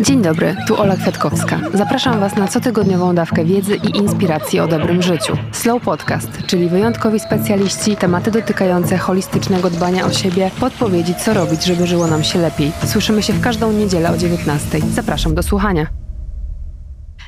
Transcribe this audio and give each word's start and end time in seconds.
Dzień 0.00 0.22
dobry, 0.22 0.56
tu 0.66 0.80
Ola 0.80 0.96
Kwiatkowska. 0.96 1.60
Zapraszam 1.74 2.20
Was 2.20 2.36
na 2.36 2.48
cotygodniową 2.48 3.14
dawkę 3.14 3.44
wiedzy 3.44 3.76
i 3.76 3.96
inspiracji 3.96 4.60
o 4.60 4.68
dobrym 4.68 5.02
życiu. 5.02 5.36
Slow 5.52 5.82
Podcast, 5.82 6.28
czyli 6.46 6.68
wyjątkowi 6.68 7.20
specjaliści, 7.20 7.96
tematy 7.96 8.30
dotykające 8.30 8.98
holistycznego 8.98 9.70
dbania 9.70 10.06
o 10.06 10.12
siebie, 10.12 10.50
podpowiedzi 10.60 11.14
co 11.14 11.34
robić, 11.34 11.64
żeby 11.64 11.86
żyło 11.86 12.06
nam 12.06 12.24
się 12.24 12.38
lepiej. 12.38 12.72
Słyszymy 12.86 13.22
się 13.22 13.32
w 13.32 13.40
każdą 13.40 13.72
niedzielę 13.72 14.10
o 14.10 14.16
19. 14.16 14.80
Zapraszam 14.80 15.34
do 15.34 15.42
słuchania. 15.42 16.03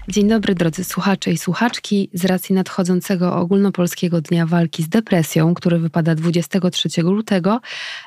Dzień 0.08 0.28
dobry 0.28 0.54
drodzy 0.54 0.84
słuchacze 0.84 1.30
i 1.32 1.38
słuchaczki. 1.38 2.10
Z 2.12 2.24
racji 2.24 2.54
nadchodzącego 2.54 3.36
ogólnopolskiego 3.36 4.20
Dnia 4.20 4.46
Walki 4.46 4.82
z 4.82 4.88
Depresją, 4.88 5.54
który 5.54 5.78
wypada 5.78 6.14
23 6.14 7.02
lutego, 7.02 7.60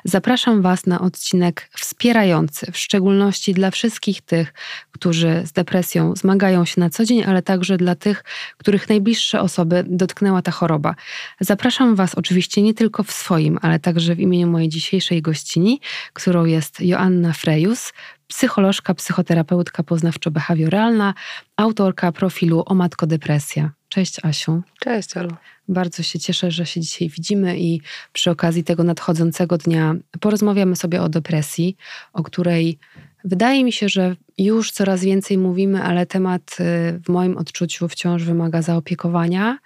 zapraszam 0.04 0.62
Was 0.62 0.86
na 0.86 1.00
odcinek 1.00 1.70
wspierający, 1.78 2.72
w 2.72 2.78
szczególności 2.78 3.54
dla 3.54 3.70
wszystkich 3.70 4.22
tych, 4.22 4.52
którzy 4.92 5.42
z 5.44 5.52
depresją 5.52 6.16
zmagają 6.16 6.64
się 6.64 6.80
na 6.80 6.90
co 6.90 7.04
dzień, 7.04 7.24
ale 7.24 7.42
także 7.42 7.76
dla 7.76 7.94
tych, 7.94 8.24
których 8.56 8.88
najbliższe 8.88 9.40
osoby 9.40 9.84
dotknęła 9.88 10.42
ta 10.42 10.50
choroba. 10.50 10.94
Zapraszam 11.40 11.94
Was 11.94 12.14
oczywiście 12.14 12.62
nie 12.62 12.74
tylko 12.74 13.02
w 13.02 13.12
swoim, 13.12 13.58
ale 13.62 13.78
także 13.78 14.14
w 14.14 14.20
imieniu 14.20 14.46
mojej 14.46 14.68
dzisiejszej 14.68 15.22
gościni, 15.22 15.80
którą 16.12 16.44
jest 16.44 16.80
Joanna 16.80 17.32
Frejus, 17.32 17.92
psycholożka, 18.30 18.94
psychoterapeutka 18.94 19.82
poznawczo-behawioralna, 19.82 21.14
autorka 21.56 22.12
profilu 22.12 22.62
O 22.66 22.74
Matko 22.74 23.06
Depresja. 23.06 23.70
Cześć 23.88 24.24
Asiu. 24.24 24.62
Cześć 24.80 25.16
Olu. 25.16 25.30
Bardzo 25.68 26.02
się 26.02 26.18
cieszę, 26.18 26.50
że 26.50 26.66
się 26.66 26.80
dzisiaj 26.80 27.08
widzimy 27.08 27.58
i 27.58 27.80
przy 28.12 28.30
okazji 28.30 28.64
tego 28.64 28.84
nadchodzącego 28.84 29.58
dnia 29.58 29.94
porozmawiamy 30.20 30.76
sobie 30.76 31.02
o 31.02 31.08
depresji, 31.08 31.76
o 32.12 32.22
której 32.22 32.78
wydaje 33.24 33.64
mi 33.64 33.72
się, 33.72 33.88
że 33.88 34.16
już 34.44 34.70
coraz 34.70 35.04
więcej 35.04 35.38
mówimy, 35.38 35.82
ale 35.82 36.06
temat 36.06 36.56
y, 36.60 37.00
w 37.04 37.08
moim 37.08 37.38
odczuciu 37.38 37.88
wciąż 37.88 38.24
wymaga 38.24 38.62
zaopiekowania. 38.62 39.58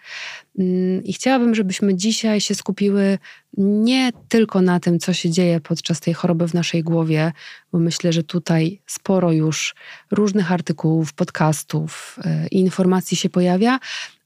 Mm, 0.58 1.04
I 1.04 1.12
chciałabym, 1.12 1.54
żebyśmy 1.54 1.94
dzisiaj 1.94 2.40
się 2.40 2.54
skupiły 2.54 3.18
nie 3.56 4.10
tylko 4.28 4.62
na 4.62 4.80
tym, 4.80 4.98
co 4.98 5.12
się 5.12 5.30
dzieje 5.30 5.60
podczas 5.60 6.00
tej 6.00 6.14
choroby 6.14 6.48
w 6.48 6.54
naszej 6.54 6.82
głowie, 6.82 7.32
bo 7.72 7.78
myślę, 7.78 8.12
że 8.12 8.22
tutaj 8.22 8.80
sporo 8.86 9.32
już 9.32 9.74
różnych 10.10 10.52
artykułów, 10.52 11.12
podcastów 11.12 12.18
i 12.50 12.56
y, 12.56 12.60
informacji 12.60 13.16
się 13.16 13.30
pojawia, 13.30 13.78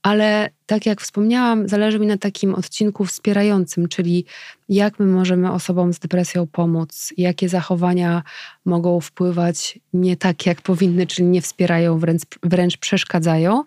ale 0.02 0.50
tak 0.66 0.86
jak 0.86 1.00
wspomniałam, 1.00 1.68
zależy 1.68 1.98
mi 1.98 2.06
na 2.06 2.18
takim 2.18 2.54
odcinku 2.54 3.04
wspierającym, 3.04 3.88
czyli 3.88 4.24
jak 4.68 4.98
my 4.98 5.06
możemy 5.06 5.52
osobom 5.52 5.92
z 5.92 5.98
depresją 5.98 6.46
pomóc, 6.46 7.12
jakie 7.16 7.48
zachowania 7.48 8.22
mogą 8.64 9.00
wpływać 9.00 9.78
nie 9.92 10.16
tak, 10.16 10.37
jak 10.46 10.62
powinny, 10.62 11.06
czyli 11.06 11.28
nie 11.28 11.42
wspierają, 11.42 11.98
wręcz, 11.98 12.22
wręcz 12.42 12.76
przeszkadzają. 12.76 13.64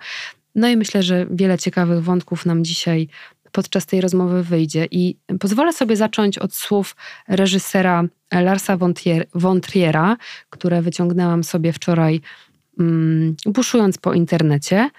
No 0.55 0.69
i 0.69 0.77
myślę, 0.77 1.03
że 1.03 1.27
wiele 1.31 1.57
ciekawych 1.57 2.03
wątków 2.03 2.45
nam 2.45 2.63
dzisiaj 2.63 3.07
podczas 3.51 3.85
tej 3.85 4.01
rozmowy 4.01 4.43
wyjdzie. 4.43 4.87
I 4.91 5.17
pozwolę 5.39 5.73
sobie 5.73 5.95
zacząć 5.95 6.37
od 6.37 6.53
słów 6.53 6.95
reżysera 7.27 8.03
Larsa 8.31 8.77
von 9.33 9.61
Triera, 9.61 10.17
które 10.49 10.81
wyciągnęłam 10.81 11.43
sobie 11.43 11.73
wczoraj, 11.73 12.21
um, 12.77 13.35
buszując 13.45 13.97
po 13.97 14.13
internecie. 14.13 14.89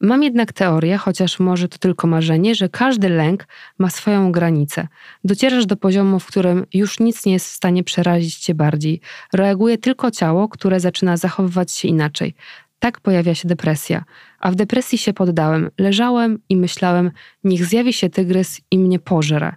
Mam 0.00 0.22
jednak 0.22 0.52
teorię, 0.52 0.96
chociaż 0.96 1.40
może 1.40 1.68
to 1.68 1.78
tylko 1.78 2.06
marzenie, 2.06 2.54
że 2.54 2.68
każdy 2.68 3.08
lęk 3.08 3.46
ma 3.78 3.90
swoją 3.90 4.32
granicę. 4.32 4.88
Docierasz 5.24 5.66
do 5.66 5.76
poziomu, 5.76 6.20
w 6.20 6.26
którym 6.26 6.66
już 6.74 7.00
nic 7.00 7.26
nie 7.26 7.32
jest 7.32 7.46
w 7.46 7.54
stanie 7.54 7.84
przerazić 7.84 8.36
cię 8.36 8.54
bardziej. 8.54 9.00
Reaguje 9.32 9.78
tylko 9.78 10.10
ciało, 10.10 10.48
które 10.48 10.80
zaczyna 10.80 11.16
zachowywać 11.16 11.72
się 11.72 11.88
inaczej. 11.88 12.34
Tak 12.78 13.00
pojawia 13.00 13.34
się 13.34 13.48
depresja. 13.48 14.04
A 14.38 14.50
w 14.50 14.54
depresji 14.54 14.98
się 14.98 15.12
poddałem. 15.12 15.70
Leżałem 15.78 16.38
i 16.48 16.56
myślałem, 16.56 17.10
niech 17.44 17.64
zjawi 17.64 17.92
się 17.92 18.10
tygrys 18.10 18.60
i 18.70 18.78
mnie 18.78 18.98
pożre. 18.98 19.54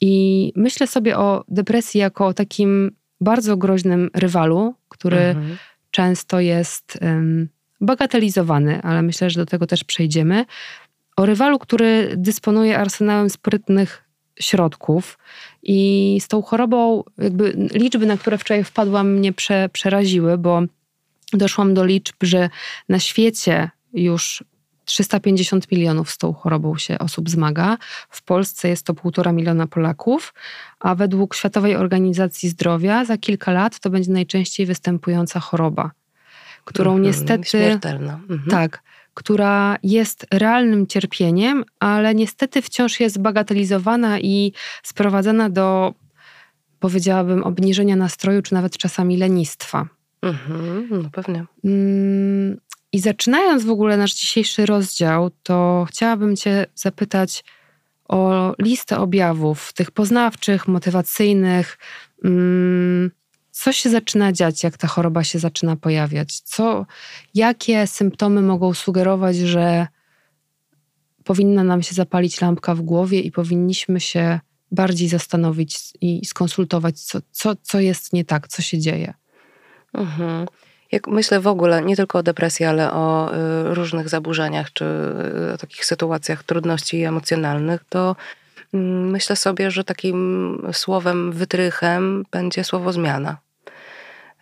I 0.00 0.52
myślę 0.56 0.86
sobie 0.86 1.18
o 1.18 1.44
depresji 1.48 2.00
jako 2.00 2.26
o 2.26 2.34
takim 2.34 2.90
bardzo 3.20 3.56
groźnym 3.56 4.10
rywalu, 4.14 4.74
który 4.88 5.18
mhm. 5.18 5.56
często 5.90 6.40
jest 6.40 6.98
um, 7.02 7.48
bagatelizowany, 7.80 8.82
ale 8.82 9.02
myślę, 9.02 9.30
że 9.30 9.40
do 9.40 9.46
tego 9.46 9.66
też 9.66 9.84
przejdziemy. 9.84 10.44
O 11.16 11.26
rywalu, 11.26 11.58
który 11.58 12.14
dysponuje 12.16 12.78
arsenałem 12.78 13.30
sprytnych 13.30 14.04
środków 14.40 15.18
i 15.62 16.18
z 16.20 16.28
tą 16.28 16.42
chorobą, 16.42 17.04
jakby 17.18 17.68
liczby, 17.74 18.06
na 18.06 18.16
które 18.16 18.38
wczoraj 18.38 18.64
wpadłam, 18.64 19.12
mnie 19.12 19.32
prze, 19.32 19.68
przeraziły, 19.72 20.38
bo 20.38 20.62
doszłam 21.32 21.74
do 21.74 21.84
liczb, 21.84 22.16
że 22.22 22.50
na 22.88 22.98
świecie 22.98 23.70
już 23.92 24.44
350 24.84 25.72
milionów 25.72 26.10
z 26.10 26.18
tą 26.18 26.32
chorobą 26.32 26.78
się 26.78 26.98
osób 26.98 27.30
zmaga. 27.30 27.78
W 28.10 28.22
Polsce 28.22 28.68
jest 28.68 28.86
to 28.86 28.94
półtora 28.94 29.32
miliona 29.32 29.66
Polaków, 29.66 30.34
a 30.80 30.94
według 30.94 31.34
Światowej 31.34 31.76
Organizacji 31.76 32.48
Zdrowia 32.48 33.04
za 33.04 33.18
kilka 33.18 33.52
lat 33.52 33.80
to 33.80 33.90
będzie 33.90 34.12
najczęściej 34.12 34.66
występująca 34.66 35.40
choroba, 35.40 35.90
którą 36.68 36.90
mhm, 36.90 37.04
niestety. 37.04 37.48
Śmiertelna. 37.48 38.20
Mhm. 38.30 38.50
Tak, 38.50 38.82
która 39.14 39.76
jest 39.82 40.26
realnym 40.32 40.86
cierpieniem, 40.86 41.64
ale 41.80 42.14
niestety 42.14 42.62
wciąż 42.62 43.00
jest 43.00 43.20
bagatelizowana 43.20 44.20
i 44.20 44.52
sprowadzana 44.82 45.50
do, 45.50 45.94
powiedziałabym, 46.80 47.44
obniżenia 47.44 47.96
nastroju, 47.96 48.42
czy 48.42 48.54
nawet 48.54 48.78
czasami 48.78 49.16
lenistwa. 49.16 49.88
Mhm, 50.22 50.88
no 50.90 51.10
pewnie. 51.12 51.44
Mm, 51.64 52.60
I 52.92 52.98
zaczynając 52.98 53.64
w 53.64 53.70
ogóle 53.70 53.96
nasz 53.96 54.14
dzisiejszy 54.14 54.66
rozdział, 54.66 55.30
to 55.42 55.86
chciałabym 55.88 56.36
Cię 56.36 56.66
zapytać 56.74 57.44
o 58.08 58.54
listę 58.58 58.98
objawów, 58.98 59.72
tych 59.72 59.90
poznawczych, 59.90 60.68
motywacyjnych. 60.68 61.78
Mm, 62.24 63.10
co 63.58 63.72
się 63.72 63.90
zaczyna 63.90 64.32
dziać, 64.32 64.62
jak 64.64 64.76
ta 64.76 64.88
choroba 64.88 65.24
się 65.24 65.38
zaczyna 65.38 65.76
pojawiać? 65.76 66.40
Co, 66.40 66.86
jakie 67.34 67.86
symptomy 67.86 68.42
mogą 68.42 68.74
sugerować, 68.74 69.36
że 69.36 69.86
powinna 71.24 71.64
nam 71.64 71.82
się 71.82 71.94
zapalić 71.94 72.40
lampka 72.40 72.74
w 72.74 72.80
głowie 72.80 73.20
i 73.20 73.32
powinniśmy 73.32 74.00
się 74.00 74.40
bardziej 74.70 75.08
zastanowić 75.08 75.78
i 76.00 76.26
skonsultować, 76.26 77.00
co, 77.00 77.18
co, 77.30 77.56
co 77.62 77.80
jest 77.80 78.12
nie 78.12 78.24
tak, 78.24 78.48
co 78.48 78.62
się 78.62 78.78
dzieje? 78.78 79.14
Mhm. 79.94 80.46
Jak 80.92 81.06
myślę 81.06 81.40
w 81.40 81.46
ogóle 81.46 81.82
nie 81.82 81.96
tylko 81.96 82.18
o 82.18 82.22
depresji, 82.22 82.66
ale 82.66 82.92
o 82.92 83.34
y, 83.34 83.74
różnych 83.74 84.08
zaburzeniach 84.08 84.72
czy 84.72 84.84
y, 84.84 85.52
o 85.54 85.58
takich 85.58 85.84
sytuacjach 85.84 86.44
trudności 86.44 87.02
emocjonalnych, 87.02 87.84
to 87.88 88.16
y, 88.74 88.76
myślę 89.16 89.36
sobie, 89.36 89.70
że 89.70 89.84
takim 89.84 90.18
słowem 90.72 91.32
wytrychem 91.32 92.24
będzie 92.30 92.64
słowo 92.64 92.92
zmiana. 92.92 93.47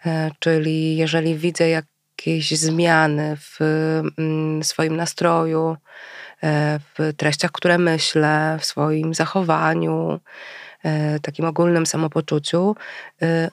E, 0.07 0.31
czyli 0.39 0.97
jeżeli 0.97 1.35
widzę 1.35 1.69
jakieś 1.69 2.51
zmiany 2.51 3.37
w 3.37 3.59
mm, 4.19 4.65
swoim 4.65 4.97
nastroju, 4.97 5.77
e, 6.43 6.81
w 6.99 7.13
treściach, 7.17 7.53
które 7.53 7.79
myślę, 7.79 8.57
w 8.61 8.65
swoim 8.65 9.15
zachowaniu, 9.15 10.21
e, 10.85 11.21
takim 11.21 11.45
ogólnym 11.45 11.87
samopoczuciu, 11.87 12.77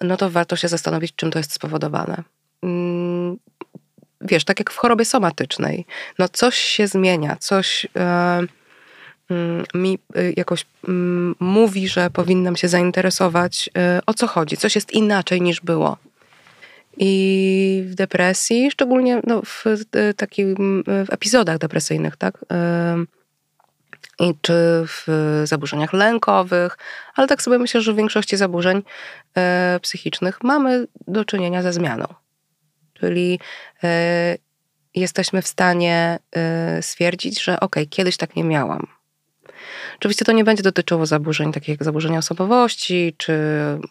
no 0.02 0.18
to 0.18 0.30
warto 0.30 0.56
się 0.56 0.68
zastanowić, 0.68 1.16
czym 1.16 1.32
to 1.32 1.40
jest 1.40 1.54
spowodowane. 1.54 2.24
Mm, 2.64 3.38
wiesz, 4.22 4.46
tak 4.46 4.60
jak 4.60 4.72
w 4.72 4.78
chorobie 4.78 5.06
somatycznej, 5.06 5.86
no 6.20 6.30
coś 6.30 6.58
się 6.58 6.88
zmienia, 6.88 7.36
coś 7.36 7.88
mm, 7.96 8.48
mi 9.74 10.00
jakoś 10.38 10.66
mówi, 11.40 11.88
że 11.88 12.10
powinnam 12.10 12.56
się 12.56 12.68
zainteresować, 12.68 13.70
o 14.06 14.14
co 14.14 14.28
chodzi, 14.28 14.58
coś 14.58 14.76
jest 14.76 14.92
inaczej 14.92 15.42
niż 15.42 15.62
było. 15.62 15.98
I 16.98 17.84
w 17.86 17.96
depresji, 17.96 18.72
szczególnie 18.72 19.22
no, 19.28 19.42
w, 19.42 19.64
e, 19.92 20.14
takim, 20.14 20.84
w 20.88 21.14
epizodach 21.14 21.58
depresyjnych, 21.58 22.18
tak? 22.18 22.46
I 24.20 24.34
czy 24.42 24.54
w 24.86 25.08
zaburzeniach 25.44 25.94
lękowych, 25.94 26.78
ale 27.16 27.28
tak 27.28 27.42
sobie 27.42 27.60
myślę, 27.60 27.82
że 27.82 27.94
w 27.94 27.96
większości 27.96 28.38
zaburzeń 28.38 28.84
e, 29.38 29.80
psychicznych 29.82 30.44
mamy 30.44 30.88
do 31.08 31.26
czynienia 31.26 31.62
ze 31.62 31.74
zmianą. 31.74 32.06
Czyli 32.94 33.40
e, 33.84 34.38
jesteśmy 34.96 35.42
w 35.42 35.48
stanie 35.48 36.20
stwierdzić, 36.82 37.44
że 37.44 37.60
ok, 37.60 37.76
kiedyś 37.90 38.18
tak 38.18 38.36
nie 38.36 38.44
miałam, 38.44 38.88
Oczywiście 40.00 40.26
to 40.26 40.32
nie 40.32 40.44
będzie 40.44 40.64
dotyczyło 40.64 41.06
zaburzeń 41.06 41.52
takich 41.52 41.70
jak 41.70 41.84
zaburzenia 41.84 42.20
osobowości, 42.20 43.16
czy 43.18 43.38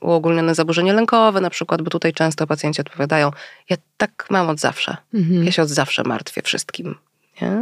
uogólnione 0.00 0.54
zaburzenie 0.54 0.92
lękowe 0.92 1.40
na 1.40 1.50
przykład, 1.50 1.82
bo 1.82 1.90
tutaj 1.90 2.12
często 2.12 2.46
pacjenci 2.46 2.80
odpowiadają, 2.80 3.30
ja 3.70 3.76
tak 3.96 4.26
mam 4.30 4.48
od 4.48 4.60
zawsze, 4.60 4.96
mhm. 5.14 5.44
ja 5.44 5.52
się 5.52 5.62
od 5.62 5.68
zawsze 5.68 6.02
martwię 6.02 6.42
wszystkim. 6.42 6.94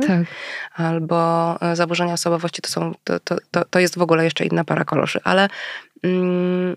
Tak. 0.06 0.26
Albo 0.74 1.56
e, 1.62 1.76
zaburzenia 1.76 2.12
osobowości 2.12 2.62
to, 2.62 2.68
są, 2.68 2.94
to, 3.04 3.20
to, 3.50 3.64
to, 3.70 3.78
jest 3.78 3.98
w 3.98 4.02
ogóle 4.02 4.24
jeszcze 4.24 4.44
inna 4.44 4.64
para 4.64 4.84
koloszy, 4.84 5.20
ale, 5.24 5.48
mm, 6.02 6.76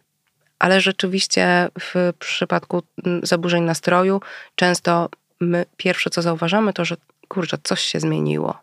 ale 0.59 0.81
rzeczywiście 0.81 1.69
w 1.79 2.13
przypadku 2.19 2.83
zaburzeń 3.23 3.63
nastroju 3.63 4.21
często 4.55 5.09
my 5.39 5.65
pierwsze 5.77 6.09
co 6.09 6.21
zauważamy 6.21 6.73
to, 6.73 6.85
że 6.85 6.95
kurczę, 7.27 7.57
coś 7.63 7.81
się 7.81 7.99
zmieniło. 7.99 8.57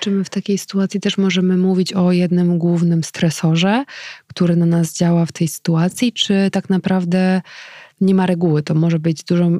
Czy 0.00 0.10
my 0.10 0.24
w 0.24 0.30
takiej 0.30 0.58
sytuacji 0.58 1.00
też 1.00 1.18
możemy 1.18 1.56
mówić 1.56 1.92
o 1.92 2.12
jednym 2.12 2.58
głównym 2.58 3.04
stresorze, 3.04 3.84
który 4.26 4.56
na 4.56 4.66
nas 4.66 4.94
działa 4.94 5.26
w 5.26 5.32
tej 5.32 5.48
sytuacji, 5.48 6.12
czy 6.12 6.48
tak 6.52 6.70
naprawdę 6.70 7.42
nie 8.00 8.14
ma 8.14 8.26
reguły? 8.26 8.62
To 8.62 8.74
może 8.74 8.98
być 8.98 9.24
dużo 9.24 9.50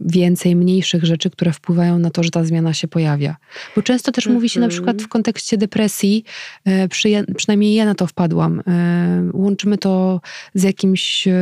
więcej 0.00 0.56
mniejszych 0.56 1.04
rzeczy, 1.04 1.30
które 1.30 1.52
wpływają 1.52 1.98
na 1.98 2.10
to, 2.10 2.22
że 2.22 2.30
ta 2.30 2.44
zmiana 2.44 2.74
się 2.74 2.88
pojawia. 2.88 3.36
Bo 3.76 3.82
często 3.82 4.12
też 4.12 4.26
mówi 4.26 4.48
się 4.48 4.60
na 4.60 4.68
przykład 4.68 4.96
w 4.96 5.00
mhm. 5.00 5.08
kontekście 5.08 5.56
depresji, 5.56 6.24
e, 6.64 6.88
przy, 6.88 7.08
przynajmniej 7.36 7.74
ja 7.74 7.84
na 7.84 7.94
to 7.94 8.06
wpadłam, 8.06 8.62
e, 8.66 9.30
łączymy 9.32 9.78
to 9.78 10.20
z 10.54 10.62
jakimś 10.62 11.28
e, 11.28 11.32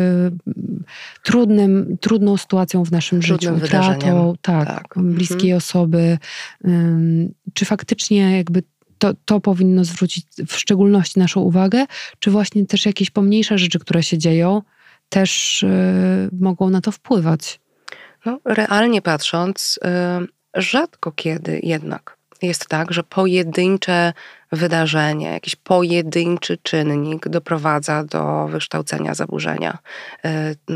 trudnym, 1.23 1.97
trudną 2.01 2.37
sytuacją 2.37 2.85
w 2.85 2.93
naszym 2.93 3.21
Trudnym 3.21 3.55
życiu, 3.55 3.65
utratą 3.65 4.35
tak, 4.43 4.69
tak. 4.69 4.95
bliskiej 4.97 5.51
mhm. 5.51 5.57
osoby. 5.57 6.19
Czy 7.55 7.65
faktycznie 7.65 8.37
jakby 8.37 8.63
to, 8.99 9.15
to 9.25 9.41
powinno 9.41 9.85
zwrócić 9.85 10.27
w 10.49 10.57
szczególności 10.57 11.19
naszą 11.19 11.41
uwagę, 11.41 11.87
czy 12.19 12.31
właśnie 12.31 12.67
też 12.67 12.87
jakieś 12.87 13.11
pomniejsze 13.11 13.59
rzeczy, 13.59 13.79
które 13.79 14.03
się 14.03 14.19
dzieją, 14.19 14.63
też 15.09 15.65
mogą 16.33 16.71
na 16.71 16.81
to 16.81 16.93
wpływać? 16.93 17.61
No, 18.27 18.39
realnie 18.45 19.03
patrząc, 19.03 19.81
y, 19.85 20.61
rzadko 20.61 21.13
kiedy 21.13 21.61
jednak 21.63 22.17
jest 22.43 22.67
tak, 22.69 22.93
że 22.93 23.03
pojedyncze 23.03 24.13
wydarzenie, 24.53 25.31
jakiś 25.31 25.57
pojedynczy 25.57 26.59
czynnik 26.63 27.29
doprowadza 27.29 28.05
do 28.05 28.49
wykształcenia 28.49 29.15
zaburzenia, 29.15 29.79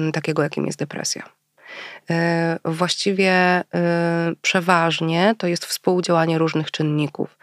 y, 0.08 0.12
takiego 0.12 0.42
jakim 0.42 0.66
jest 0.66 0.78
depresja. 0.78 1.22
Y, 2.10 2.14
właściwie 2.64 3.62
przeważnie 4.42 5.34
to 5.38 5.46
jest 5.46 5.66
współdziałanie 5.66 6.38
różnych 6.38 6.70
czynników. 6.70 7.38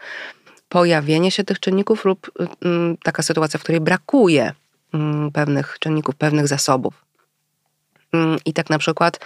Pojawienie 0.68 1.30
się 1.30 1.44
tych 1.44 1.60
czynników 1.60 2.04
lub 2.04 2.30
taka 3.02 3.22
sytuacja, 3.22 3.60
w 3.60 3.62
której 3.62 3.80
brakuje 3.80 4.52
pewnych 5.32 5.76
czynników, 5.80 6.16
pewnych 6.16 6.48
zasobów. 6.48 7.03
Mm, 8.14 8.38
I 8.44 8.52
tak 8.52 8.70
na 8.70 8.78
przykład, 8.78 9.20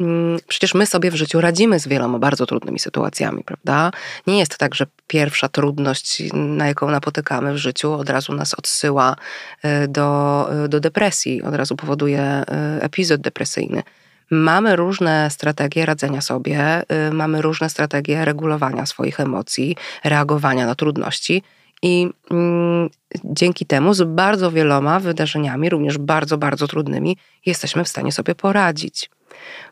mm, 0.00 0.38
przecież 0.48 0.74
my 0.74 0.86
sobie 0.86 1.10
w 1.10 1.14
życiu 1.14 1.40
radzimy 1.40 1.80
z 1.80 1.88
wieloma 1.88 2.18
bardzo 2.18 2.46
trudnymi 2.46 2.78
sytuacjami, 2.78 3.44
prawda? 3.44 3.90
Nie 4.26 4.38
jest 4.38 4.58
tak, 4.58 4.74
że 4.74 4.86
pierwsza 5.06 5.48
trudność, 5.48 6.22
na 6.32 6.66
jaką 6.66 6.90
napotykamy 6.90 7.52
w 7.52 7.56
życiu, 7.56 7.92
od 7.92 8.10
razu 8.10 8.32
nas 8.34 8.54
odsyła 8.54 9.16
y, 9.64 9.88
do, 9.88 10.48
y, 10.64 10.68
do 10.68 10.80
depresji, 10.80 11.42
od 11.42 11.54
razu 11.54 11.76
powoduje 11.76 12.42
y, 12.78 12.82
epizod 12.82 13.20
depresyjny. 13.20 13.82
Mamy 14.30 14.76
różne 14.76 15.30
strategie 15.30 15.86
radzenia 15.86 16.20
sobie, 16.20 16.82
mamy 17.12 17.42
różne 17.42 17.70
strategie 17.70 18.24
regulowania 18.24 18.86
swoich 18.86 19.20
emocji, 19.20 19.76
reagowania 20.04 20.66
na 20.66 20.74
trudności. 20.74 21.42
I 21.82 22.08
mm, 22.30 22.90
dzięki 23.24 23.66
temu 23.66 23.94
z 23.94 24.02
bardzo 24.02 24.50
wieloma 24.50 25.00
wydarzeniami, 25.00 25.70
również 25.70 25.98
bardzo, 25.98 26.38
bardzo 26.38 26.68
trudnymi, 26.68 27.16
jesteśmy 27.46 27.84
w 27.84 27.88
stanie 27.88 28.12
sobie 28.12 28.34
poradzić. 28.34 29.10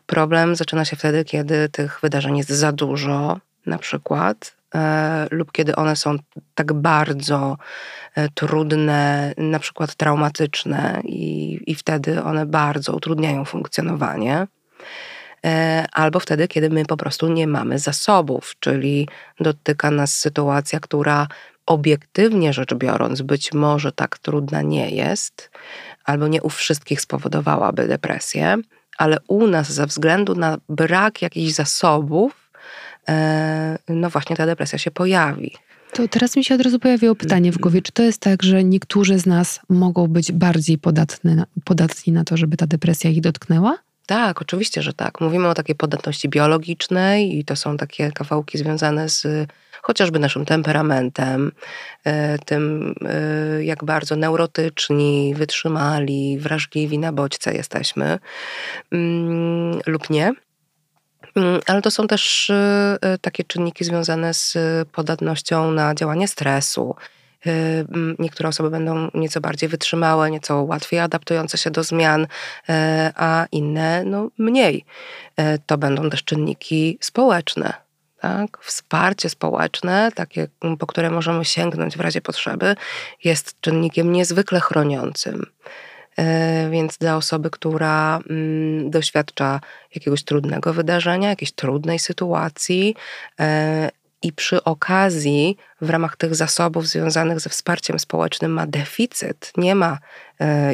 Problem 0.05 0.55
zaczyna 0.55 0.85
się 0.85 0.95
wtedy, 0.95 1.25
kiedy 1.25 1.69
tych 1.69 1.99
wydarzeń 2.01 2.37
jest 2.37 2.49
za 2.49 2.71
dużo, 2.71 3.39
na 3.65 3.77
przykład, 3.77 4.55
e, 4.75 5.27
lub 5.31 5.51
kiedy 5.51 5.75
one 5.75 5.95
są 5.95 6.15
tak 6.55 6.73
bardzo 6.73 7.57
e, 8.15 8.29
trudne, 8.29 9.33
na 9.37 9.59
przykład 9.59 9.95
traumatyczne, 9.95 11.01
i, 11.03 11.59
i 11.67 11.75
wtedy 11.75 12.23
one 12.23 12.45
bardzo 12.45 12.93
utrudniają 12.93 13.45
funkcjonowanie 13.45 14.47
e, 15.45 15.85
albo 15.91 16.19
wtedy, 16.19 16.47
kiedy 16.47 16.69
my 16.69 16.85
po 16.85 16.97
prostu 16.97 17.27
nie 17.27 17.47
mamy 17.47 17.79
zasobów, 17.79 18.55
czyli 18.59 19.07
dotyka 19.39 19.91
nas 19.91 20.17
sytuacja, 20.17 20.79
która 20.79 21.27
obiektywnie 21.67 22.53
rzecz 22.53 22.73
biorąc, 22.73 23.21
być 23.21 23.53
może 23.53 23.91
tak 23.91 24.17
trudna 24.17 24.61
nie 24.61 24.89
jest, 24.89 25.51
albo 26.03 26.27
nie 26.27 26.41
u 26.41 26.49
wszystkich 26.49 27.01
spowodowałaby 27.01 27.87
depresję, 27.87 28.57
ale 28.97 29.17
u 29.27 29.47
nas 29.47 29.71
ze 29.71 29.85
względu 29.85 30.35
na 30.35 30.57
brak 30.69 31.21
jakichś 31.21 31.53
zasobów, 31.53 32.51
e, 33.09 33.77
no 33.89 34.09
właśnie 34.09 34.35
ta 34.35 34.45
depresja 34.45 34.79
się 34.79 34.91
pojawi. 34.91 35.51
To 35.93 36.07
teraz 36.07 36.35
mi 36.35 36.43
się 36.43 36.55
od 36.55 36.61
razu 36.61 36.79
pojawiło 36.79 37.15
pytanie 37.15 37.51
w 37.51 37.57
głowie, 37.57 37.81
czy 37.81 37.91
to 37.91 38.03
jest 38.03 38.21
tak, 38.21 38.43
że 38.43 38.63
niektórzy 38.63 39.19
z 39.19 39.25
nas 39.25 39.59
mogą 39.69 40.07
być 40.07 40.31
bardziej 40.31 40.77
podatni, 40.77 41.35
podatni 41.63 42.13
na 42.13 42.23
to, 42.23 42.37
żeby 42.37 42.57
ta 42.57 42.67
depresja 42.67 43.09
ich 43.09 43.21
dotknęła? 43.21 43.77
Tak, 44.05 44.41
oczywiście, 44.41 44.81
że 44.81 44.93
tak. 44.93 45.21
Mówimy 45.21 45.47
o 45.47 45.53
takiej 45.53 45.75
podatności 45.75 46.29
biologicznej 46.29 47.37
i 47.39 47.45
to 47.45 47.55
są 47.55 47.77
takie 47.77 48.11
kawałki 48.11 48.57
związane 48.57 49.09
z 49.09 49.47
chociażby 49.87 50.19
naszym 50.19 50.45
temperamentem, 50.45 51.51
e, 52.03 52.39
tym 52.39 52.93
e, 53.05 53.63
jak 53.63 53.83
bardzo 53.83 54.15
neurotyczni, 54.15 55.33
wytrzymali, 55.35 56.37
wrażliwi 56.39 56.99
na 56.99 57.11
bodźce 57.11 57.53
jesteśmy 57.53 58.19
mm, 58.91 59.79
lub 59.85 60.09
nie. 60.09 60.33
Mm, 61.35 61.61
ale 61.67 61.81
to 61.81 61.91
są 61.91 62.07
też 62.07 62.49
e, 62.49 63.17
takie 63.21 63.43
czynniki 63.43 63.83
związane 63.83 64.33
z 64.33 64.57
podatnością 64.91 65.71
na 65.71 65.95
działanie 65.95 66.27
stresu. 66.27 66.95
Niektóre 68.19 68.49
osoby 68.49 68.69
będą 68.69 69.09
nieco 69.13 69.41
bardziej 69.41 69.69
wytrzymałe, 69.69 70.31
nieco 70.31 70.63
łatwiej 70.63 70.99
adaptujące 70.99 71.57
się 71.57 71.71
do 71.71 71.83
zmian, 71.83 72.27
a 73.15 73.45
inne 73.51 74.03
no, 74.03 74.29
mniej. 74.37 74.85
To 75.65 75.77
będą 75.77 76.09
też 76.09 76.23
czynniki 76.23 76.97
społeczne 77.01 77.86
tak? 78.21 78.57
Wsparcie 78.61 79.29
społeczne, 79.29 80.11
takie, 80.15 80.47
po 80.79 80.87
które 80.87 81.09
możemy 81.09 81.45
sięgnąć 81.45 81.97
w 81.97 82.01
razie 82.01 82.21
potrzeby, 82.21 82.75
jest 83.23 83.61
czynnikiem 83.61 84.11
niezwykle 84.11 84.59
chroniącym. 84.59 85.45
E, 86.17 86.69
więc 86.69 86.97
dla 86.97 87.15
osoby, 87.17 87.49
która 87.49 88.19
mm, 88.29 88.89
doświadcza 88.89 89.59
jakiegoś 89.95 90.23
trudnego 90.23 90.73
wydarzenia, 90.73 91.29
jakiejś 91.29 91.51
trudnej 91.51 91.99
sytuacji, 91.99 92.95
e, 93.39 93.89
i 94.21 94.33
przy 94.33 94.63
okazji 94.63 95.57
w 95.81 95.89
ramach 95.89 96.15
tych 96.15 96.35
zasobów 96.35 96.87
związanych 96.87 97.39
ze 97.39 97.49
wsparciem 97.49 97.99
społecznym 97.99 98.51
ma 98.51 98.67
deficyt, 98.67 99.51
nie 99.57 99.75
ma 99.75 99.97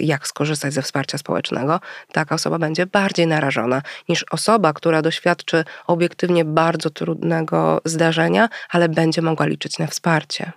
jak 0.02 0.28
skorzystać 0.28 0.74
ze 0.74 0.82
wsparcia 0.82 1.18
społecznego, 1.18 1.80
taka 2.12 2.36
osoba 2.36 2.60
będzie 2.60 2.86
bardziej 2.86 3.28
narażona 3.28 3.82
niż 4.10 4.26
osoba, 4.32 4.74
która 4.74 5.02
doświadczy 5.02 5.64
obiektywnie 5.88 6.46
bardzo 6.46 6.90
trudnego 6.90 7.82
zdarzenia, 7.86 8.50
ale 8.70 8.90
będzie 8.90 9.22
mogła 9.22 9.46
liczyć 9.46 9.80
na 9.80 9.88
wsparcie. 9.88 10.52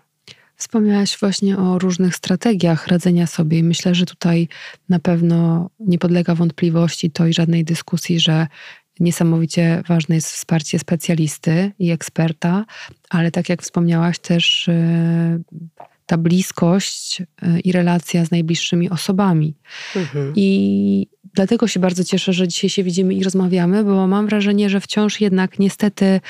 Wspomniałaś 0.57 1.19
właśnie 1.21 1.59
o 1.59 1.79
różnych 1.79 2.17
strategiach 2.17 2.87
radzenia 2.87 3.27
sobie 3.27 3.59
i 3.59 3.63
myślę, 3.63 3.95
że 3.95 4.07
tutaj 4.07 4.49
na 4.89 4.99
pewno 4.99 5.71
nie 5.81 5.99
podlega 5.99 6.35
wątpliwości 6.35 7.11
to 7.11 7.27
i 7.27 7.33
żadnej 7.33 7.65
dyskusji, 7.65 8.21
że 8.21 8.47
Niesamowicie 9.01 9.83
ważne 9.89 10.15
jest 10.15 10.33
wsparcie 10.33 10.79
specjalisty 10.79 11.73
i 11.79 11.91
eksperta, 11.91 12.65
ale 13.11 13.31
tak 13.31 13.49
jak 13.49 13.63
wspomniałaś, 13.63 14.19
też 14.19 14.69
e, 14.69 15.39
ta 16.07 16.17
bliskość 16.19 17.23
e, 17.43 17.61
i 17.61 17.73
relacja 17.73 18.25
z 18.25 18.31
najbliższymi 18.31 18.91
osobami. 18.91 19.55
Mhm. 19.97 20.33
I 20.37 21.09
dlatego 21.35 21.69
się 21.69 21.81
bardzo 21.81 22.05
cieszę, 22.05 22.33
że 22.33 22.49
dzisiaj 22.49 22.71
się 22.71 22.83
widzimy 22.83 23.15
i 23.15 23.25
rozmawiamy, 23.25 23.85
bo 23.85 24.07
mam 24.07 24.27
wrażenie, 24.27 24.71
że 24.71 24.81
wciąż 24.81 25.21
jednak 25.21 25.59
niestety 25.59 26.21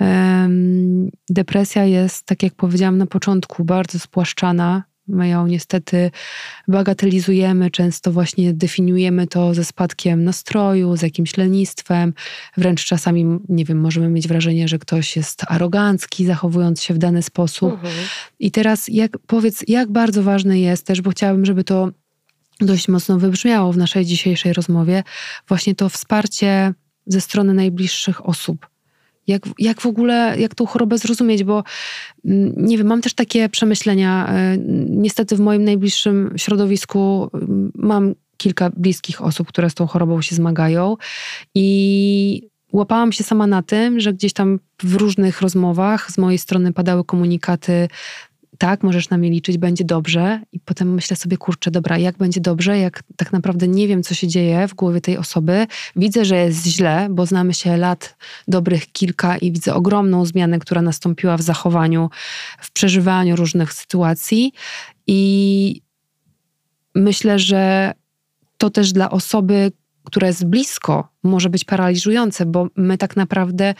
um, 0.00 1.10
depresja 1.28 1.84
jest, 1.84 2.26
tak 2.26 2.42
jak 2.42 2.54
powiedziałam 2.54 2.98
na 2.98 3.06
początku, 3.06 3.64
bardzo 3.64 3.98
spłaszczana 3.98 4.89
My 5.10 5.28
ją 5.28 5.46
niestety 5.46 6.10
bagatelizujemy, 6.68 7.70
często 7.70 8.12
właśnie 8.12 8.52
definiujemy 8.52 9.26
to 9.26 9.54
ze 9.54 9.64
spadkiem 9.64 10.24
nastroju, 10.24 10.96
z 10.96 11.02
jakimś 11.02 11.36
lenistwem, 11.36 12.14
wręcz 12.56 12.84
czasami, 12.84 13.38
nie 13.48 13.64
wiem, 13.64 13.80
możemy 13.80 14.08
mieć 14.08 14.28
wrażenie, 14.28 14.68
że 14.68 14.78
ktoś 14.78 15.16
jest 15.16 15.42
arogancki, 15.48 16.26
zachowując 16.26 16.82
się 16.82 16.94
w 16.94 16.98
dany 16.98 17.22
sposób. 17.22 17.72
Mhm. 17.72 17.94
I 18.38 18.50
teraz 18.50 18.88
jak, 18.88 19.18
powiedz, 19.26 19.64
jak 19.68 19.92
bardzo 19.92 20.22
ważne 20.22 20.60
jest 20.60 20.86
też, 20.86 21.00
bo 21.00 21.10
chciałabym, 21.10 21.46
żeby 21.46 21.64
to 21.64 21.90
dość 22.60 22.88
mocno 22.88 23.18
wybrzmiało 23.18 23.72
w 23.72 23.76
naszej 23.76 24.04
dzisiejszej 24.04 24.52
rozmowie, 24.52 25.02
właśnie 25.48 25.74
to 25.74 25.88
wsparcie 25.88 26.74
ze 27.06 27.20
strony 27.20 27.54
najbliższych 27.54 28.26
osób 28.28 28.69
jak, 29.30 29.42
jak 29.58 29.80
w 29.80 29.86
ogóle, 29.86 30.34
jak 30.38 30.54
tą 30.54 30.66
chorobę 30.66 30.98
zrozumieć, 30.98 31.44
bo 31.44 31.64
mm, 32.24 32.52
nie 32.56 32.78
wiem, 32.78 32.86
mam 32.86 33.00
też 33.00 33.14
takie 33.14 33.48
przemyślenia. 33.48 34.28
E, 34.28 34.58
niestety 34.88 35.36
w 35.36 35.40
moim 35.40 35.64
najbliższym 35.64 36.34
środowisku 36.36 37.30
mm, 37.34 37.72
mam 37.74 38.14
kilka 38.36 38.70
bliskich 38.76 39.22
osób, 39.22 39.48
które 39.48 39.70
z 39.70 39.74
tą 39.74 39.86
chorobą 39.86 40.22
się 40.22 40.36
zmagają 40.36 40.96
i 41.54 42.48
łapałam 42.72 43.12
się 43.12 43.24
sama 43.24 43.46
na 43.46 43.62
tym, 43.62 44.00
że 44.00 44.12
gdzieś 44.12 44.32
tam 44.32 44.58
w 44.82 44.94
różnych 44.94 45.40
rozmowach 45.40 46.10
z 46.10 46.18
mojej 46.18 46.38
strony 46.38 46.72
padały 46.72 47.04
komunikaty 47.04 47.88
tak, 48.60 48.82
możesz 48.82 49.10
na 49.10 49.18
mnie 49.18 49.30
liczyć, 49.30 49.58
będzie 49.58 49.84
dobrze. 49.84 50.40
I 50.52 50.60
potem 50.60 50.94
myślę 50.94 51.16
sobie, 51.16 51.36
kurczę, 51.36 51.70
dobra, 51.70 51.98
jak 51.98 52.16
będzie 52.16 52.40
dobrze, 52.40 52.78
jak 52.78 53.02
tak 53.16 53.32
naprawdę 53.32 53.68
nie 53.68 53.88
wiem, 53.88 54.02
co 54.02 54.14
się 54.14 54.28
dzieje 54.28 54.68
w 54.68 54.74
głowie 54.74 55.00
tej 55.00 55.16
osoby. 55.16 55.66
Widzę, 55.96 56.24
że 56.24 56.36
jest 56.36 56.66
źle, 56.66 57.08
bo 57.10 57.26
znamy 57.26 57.54
się 57.54 57.76
lat 57.76 58.16
dobrych 58.48 58.92
kilka 58.92 59.36
i 59.36 59.52
widzę 59.52 59.74
ogromną 59.74 60.26
zmianę, 60.26 60.58
która 60.58 60.82
nastąpiła 60.82 61.36
w 61.36 61.42
zachowaniu, 61.42 62.10
w 62.60 62.72
przeżywaniu 62.72 63.36
różnych 63.36 63.72
sytuacji. 63.72 64.52
I 65.06 65.82
myślę, 66.94 67.38
że 67.38 67.92
to 68.58 68.70
też 68.70 68.92
dla 68.92 69.10
osoby, 69.10 69.72
która 70.04 70.26
jest 70.26 70.46
blisko, 70.46 71.08
może 71.22 71.50
być 71.50 71.64
paraliżujące, 71.64 72.46
bo 72.46 72.66
my 72.76 72.98
tak 72.98 73.16
naprawdę 73.16 73.74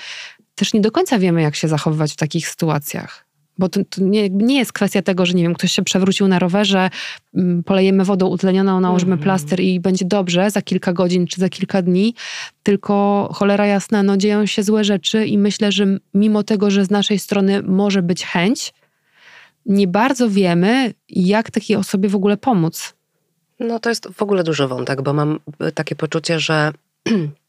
też 0.54 0.72
nie 0.74 0.80
do 0.80 0.90
końca 0.90 1.18
wiemy, 1.18 1.42
jak 1.42 1.56
się 1.56 1.68
zachowywać 1.68 2.12
w 2.12 2.16
takich 2.16 2.48
sytuacjach. 2.48 3.29
Bo 3.58 3.68
to, 3.68 3.80
to 3.90 4.02
nie, 4.02 4.30
nie, 4.30 4.58
jest 4.58 4.72
kwestia 4.72 5.02
tego, 5.02 5.26
że 5.26 5.34
nie 5.34 5.42
wiem, 5.42 5.54
ktoś 5.54 5.72
się 5.72 5.82
przewrócił 5.82 6.28
na 6.28 6.38
rowerze, 6.38 6.90
mm, 7.34 7.62
polejemy 7.62 8.04
wodą 8.04 8.26
utlenioną, 8.26 8.80
nałożymy 8.80 9.12
mm. 9.12 9.22
plaster 9.22 9.60
i 9.60 9.80
będzie 9.80 10.04
dobrze 10.04 10.50
za 10.50 10.62
kilka 10.62 10.92
godzin 10.92 11.26
czy 11.26 11.40
za 11.40 11.48
kilka 11.48 11.82
dni, 11.82 12.14
tylko 12.62 13.28
cholera 13.34 13.66
jasna, 13.66 14.02
no 14.02 14.16
dzieją 14.16 14.46
się 14.46 14.62
złe 14.62 14.84
rzeczy 14.84 15.26
i 15.26 15.38
myślę, 15.38 15.72
że 15.72 15.86
mimo 16.14 16.42
tego, 16.42 16.70
że 16.70 16.84
z 16.84 16.90
naszej 16.90 17.18
strony 17.18 17.62
może 17.62 18.02
być 18.02 18.26
chęć, 18.26 18.72
nie 19.66 19.88
bardzo 19.88 20.30
wiemy, 20.30 20.94
jak 21.08 21.50
takiej 21.50 21.76
osobie 21.76 22.08
w 22.08 22.14
ogóle 22.14 22.36
pomóc. 22.36 22.94
No 23.60 23.80
to 23.80 23.88
jest 23.88 24.08
w 24.12 24.22
ogóle 24.22 24.44
duży 24.44 24.66
wątek, 24.66 25.02
bo 25.02 25.12
mam 25.12 25.40
takie 25.74 25.96
poczucie, 25.96 26.40
że 26.40 26.72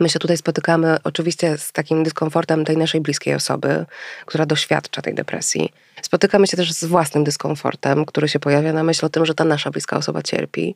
My 0.00 0.08
się 0.08 0.18
tutaj 0.18 0.36
spotykamy 0.36 0.96
oczywiście 1.04 1.58
z 1.58 1.72
takim 1.72 2.02
dyskomfortem 2.02 2.64
tej 2.64 2.76
naszej 2.76 3.00
bliskiej 3.00 3.34
osoby, 3.34 3.86
która 4.26 4.46
doświadcza 4.46 5.02
tej 5.02 5.14
depresji. 5.14 5.72
Spotykamy 6.02 6.46
się 6.46 6.56
też 6.56 6.72
z 6.72 6.84
własnym 6.84 7.24
dyskomfortem, 7.24 8.04
który 8.04 8.28
się 8.28 8.38
pojawia 8.38 8.72
na 8.72 8.82
myśl 8.82 9.06
o 9.06 9.08
tym, 9.08 9.26
że 9.26 9.34
ta 9.34 9.44
nasza 9.44 9.70
bliska 9.70 9.96
osoba 9.96 10.22
cierpi. 10.22 10.74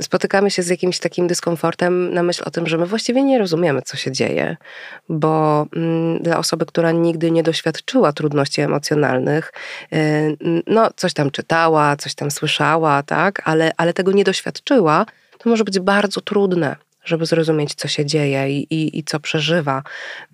Spotykamy 0.00 0.50
się 0.50 0.62
z 0.62 0.68
jakimś 0.68 0.98
takim 0.98 1.26
dyskomfortem 1.26 2.14
na 2.14 2.22
myśl 2.22 2.42
o 2.46 2.50
tym, 2.50 2.66
że 2.66 2.78
my 2.78 2.86
właściwie 2.86 3.22
nie 3.22 3.38
rozumiemy, 3.38 3.82
co 3.82 3.96
się 3.96 4.12
dzieje, 4.12 4.56
bo 5.08 5.66
mm, 5.76 6.22
dla 6.22 6.38
osoby, 6.38 6.66
która 6.66 6.92
nigdy 6.92 7.30
nie 7.30 7.42
doświadczyła 7.42 8.12
trudności 8.12 8.60
emocjonalnych, 8.60 9.52
no 10.66 10.90
coś 10.96 11.14
tam 11.14 11.30
czytała, 11.30 11.96
coś 11.96 12.14
tam 12.14 12.30
słyszała, 12.30 13.02
tak, 13.02 13.42
ale, 13.44 13.72
ale 13.76 13.92
tego 13.92 14.12
nie 14.12 14.24
doświadczyła, 14.24 15.06
to 15.38 15.50
może 15.50 15.64
być 15.64 15.80
bardzo 15.80 16.20
trudne 16.20 16.76
żeby 17.06 17.26
zrozumieć, 17.26 17.74
co 17.74 17.88
się 17.88 18.06
dzieje 18.06 18.50
i, 18.50 18.74
i, 18.74 18.98
i 18.98 19.04
co 19.04 19.20
przeżywa 19.20 19.82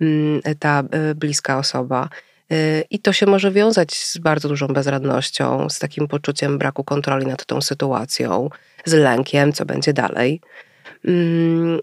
mm, 0.01 0.41
ta 0.59 0.83
e, 0.91 1.15
bliska 1.15 1.57
osoba. 1.57 2.09
E, 2.51 2.81
I 2.81 2.99
to 2.99 3.13
się 3.13 3.25
może 3.25 3.51
wiązać 3.51 3.93
z 3.93 4.17
bardzo 4.17 4.49
dużą 4.49 4.67
bezradnością, 4.67 5.69
z 5.69 5.79
takim 5.79 6.07
poczuciem 6.07 6.57
braku 6.57 6.83
kontroli 6.83 7.25
nad 7.25 7.45
tą 7.45 7.61
sytuacją, 7.61 8.49
z 8.85 8.93
lękiem, 8.93 9.53
co 9.53 9.65
będzie 9.65 9.93
dalej. 9.93 10.41
Mm, 11.05 11.79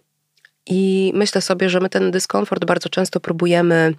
I 0.66 1.12
myślę 1.14 1.40
sobie, 1.40 1.70
że 1.70 1.80
my 1.80 1.88
ten 1.88 2.10
dyskomfort 2.10 2.64
bardzo 2.64 2.88
często 2.88 3.20
próbujemy 3.20 3.94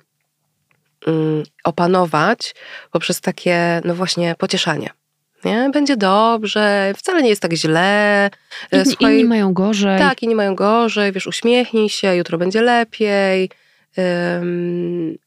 mm, 1.08 1.44
opanować 1.64 2.56
poprzez 2.92 3.22
takie, 3.22 3.82
no 3.86 3.96
właśnie, 3.96 4.36
pocieszanie 4.38 5.01
nie? 5.46 5.70
Będzie 5.74 5.98
dobrze, 5.98 6.94
wcale 6.98 7.24
nie 7.24 7.30
jest 7.30 7.42
tak 7.42 7.54
źle. 7.54 8.26
E, 8.26 8.30
inni, 8.72 8.86
Słuchaj, 8.86 9.14
inni 9.14 9.30
mają 9.30 9.54
gorzej. 9.54 10.00
Tak, 10.00 10.24
inni 10.24 10.36
mają 10.36 10.56
gorzej, 10.56 11.12
wiesz, 11.12 11.28
uśmiechnij 11.28 11.90
się, 11.90 12.16
jutro 12.16 12.38
będzie 12.38 12.62
lepiej. 12.62 13.50
Um, 13.98 15.18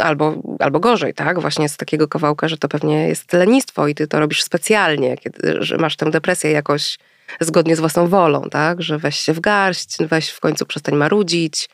albo, 0.00 0.34
albo 0.58 0.80
gorzej, 0.80 1.14
tak? 1.14 1.40
Właśnie 1.40 1.68
z 1.68 1.76
takiego 1.76 2.08
kawałka, 2.08 2.48
że 2.48 2.58
to 2.58 2.68
pewnie 2.68 3.08
jest 3.08 3.32
lenistwo 3.32 3.88
i 3.88 3.94
ty 3.94 4.06
to 4.06 4.20
robisz 4.20 4.42
specjalnie, 4.42 5.16
kiedy, 5.16 5.56
że 5.60 5.76
masz 5.76 5.96
tę 5.96 6.10
depresję 6.10 6.50
jakoś 6.50 6.98
zgodnie 7.40 7.76
z 7.76 7.80
własną 7.80 8.06
wolą, 8.06 8.42
tak? 8.50 8.82
Że 8.82 8.98
weź 8.98 9.16
się 9.16 9.32
w 9.32 9.40
garść, 9.40 9.96
weź 10.00 10.30
w 10.30 10.40
końcu 10.40 10.66
przestań 10.66 10.94
marudzić 10.94 11.68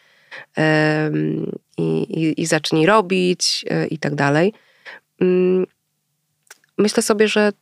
um, 0.57 1.53
i, 1.79 2.03
i, 2.03 2.41
i 2.41 2.47
zacznij 2.47 2.87
robić 2.87 3.64
e, 3.71 3.87
i 3.87 3.99
tak 3.99 4.14
dalej. 4.14 4.53
Um, 5.21 5.67
myślę 6.78 7.02
sobie, 7.02 7.28
że 7.28 7.52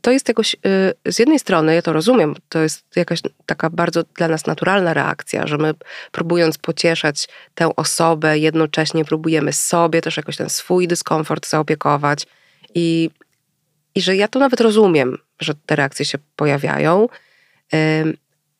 to 0.00 0.10
jest 0.10 0.28
jakoś, 0.28 0.54
y, 1.06 1.12
z 1.12 1.18
jednej 1.18 1.38
strony, 1.38 1.74
ja 1.74 1.82
to 1.82 1.92
rozumiem, 1.92 2.34
to 2.48 2.58
jest 2.58 2.84
jakaś 2.96 3.20
taka 3.46 3.70
bardzo 3.70 4.02
dla 4.02 4.28
nas 4.28 4.46
naturalna 4.46 4.94
reakcja, 4.94 5.46
że 5.46 5.58
my 5.58 5.74
próbując 6.12 6.58
pocieszać 6.58 7.28
tę 7.54 7.76
osobę, 7.76 8.38
jednocześnie 8.38 9.04
próbujemy 9.04 9.52
sobie 9.52 10.00
też 10.00 10.16
jakoś 10.16 10.36
ten 10.36 10.50
swój 10.50 10.88
dyskomfort 10.88 11.48
zaopiekować 11.48 12.26
i, 12.74 13.10
i 13.94 14.00
że 14.00 14.16
ja 14.16 14.28
to 14.28 14.38
nawet 14.38 14.60
rozumiem, 14.60 15.18
że 15.40 15.54
te 15.66 15.76
reakcje 15.76 16.04
się 16.04 16.18
pojawiają, 16.36 17.08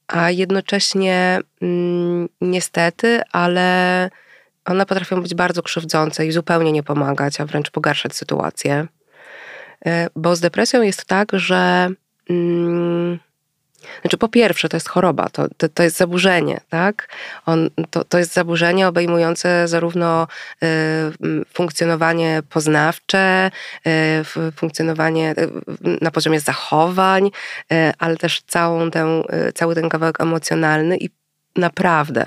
a 0.08 0.30
jednocześnie 0.30 1.40
mm, 1.62 2.28
niestety, 2.40 3.20
ale 3.32 4.10
one 4.64 4.86
potrafią 4.86 5.22
być 5.22 5.34
bardzo 5.34 5.62
krzywdzące 5.62 6.26
i 6.26 6.32
zupełnie 6.32 6.72
nie 6.72 6.82
pomagać, 6.82 7.40
a 7.40 7.46
wręcz 7.46 7.70
pogarszać 7.70 8.16
sytuację. 8.16 8.86
E, 9.86 10.08
bo 10.16 10.36
z 10.36 10.40
depresją 10.40 10.82
jest 10.82 11.04
tak, 11.04 11.28
że. 11.32 11.88
Mm, 12.30 13.18
znaczy, 14.00 14.18
po 14.18 14.28
pierwsze, 14.28 14.68
to 14.68 14.76
jest 14.76 14.88
choroba, 14.88 15.28
to, 15.28 15.46
to, 15.56 15.68
to 15.68 15.82
jest 15.82 15.96
zaburzenie, 15.96 16.60
tak? 16.68 17.08
On, 17.46 17.70
to, 17.90 18.04
to 18.04 18.18
jest 18.18 18.32
zaburzenie 18.32 18.88
obejmujące 18.88 19.68
zarówno 19.68 20.26
y, 20.62 20.66
funkcjonowanie 21.52 22.42
poznawcze, 22.48 23.50
y, 23.86 24.52
funkcjonowanie 24.52 25.34
y, 25.38 25.50
na 26.00 26.10
poziomie 26.10 26.40
zachowań, 26.40 27.30
ale 27.98 28.16
też 28.16 28.42
całą 28.46 28.90
tę, 28.90 29.22
cały 29.54 29.74
ten 29.74 29.88
kawałek 29.88 30.20
emocjonalny 30.20 30.96
i 30.96 31.10
naprawdę, 31.56 32.26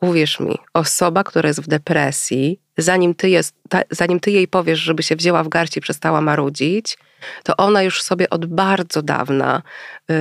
uwierz 0.00 0.40
mi, 0.40 0.58
osoba, 0.74 1.24
która 1.24 1.48
jest 1.48 1.60
w 1.60 1.68
depresji, 1.68 2.60
zanim 2.78 3.14
ty, 3.14 3.30
jest, 3.30 3.54
ta, 3.68 3.82
zanim 3.90 4.20
ty 4.20 4.30
jej 4.30 4.48
powiesz, 4.48 4.78
żeby 4.78 5.02
się 5.02 5.16
wzięła 5.16 5.44
w 5.44 5.48
garść 5.48 5.76
i 5.76 5.80
przestała 5.80 6.20
marudzić, 6.20 6.98
to 7.42 7.56
ona 7.56 7.82
już 7.82 8.02
sobie 8.02 8.30
od 8.30 8.46
bardzo 8.46 9.02
dawna 9.02 9.62
y, 10.10 10.14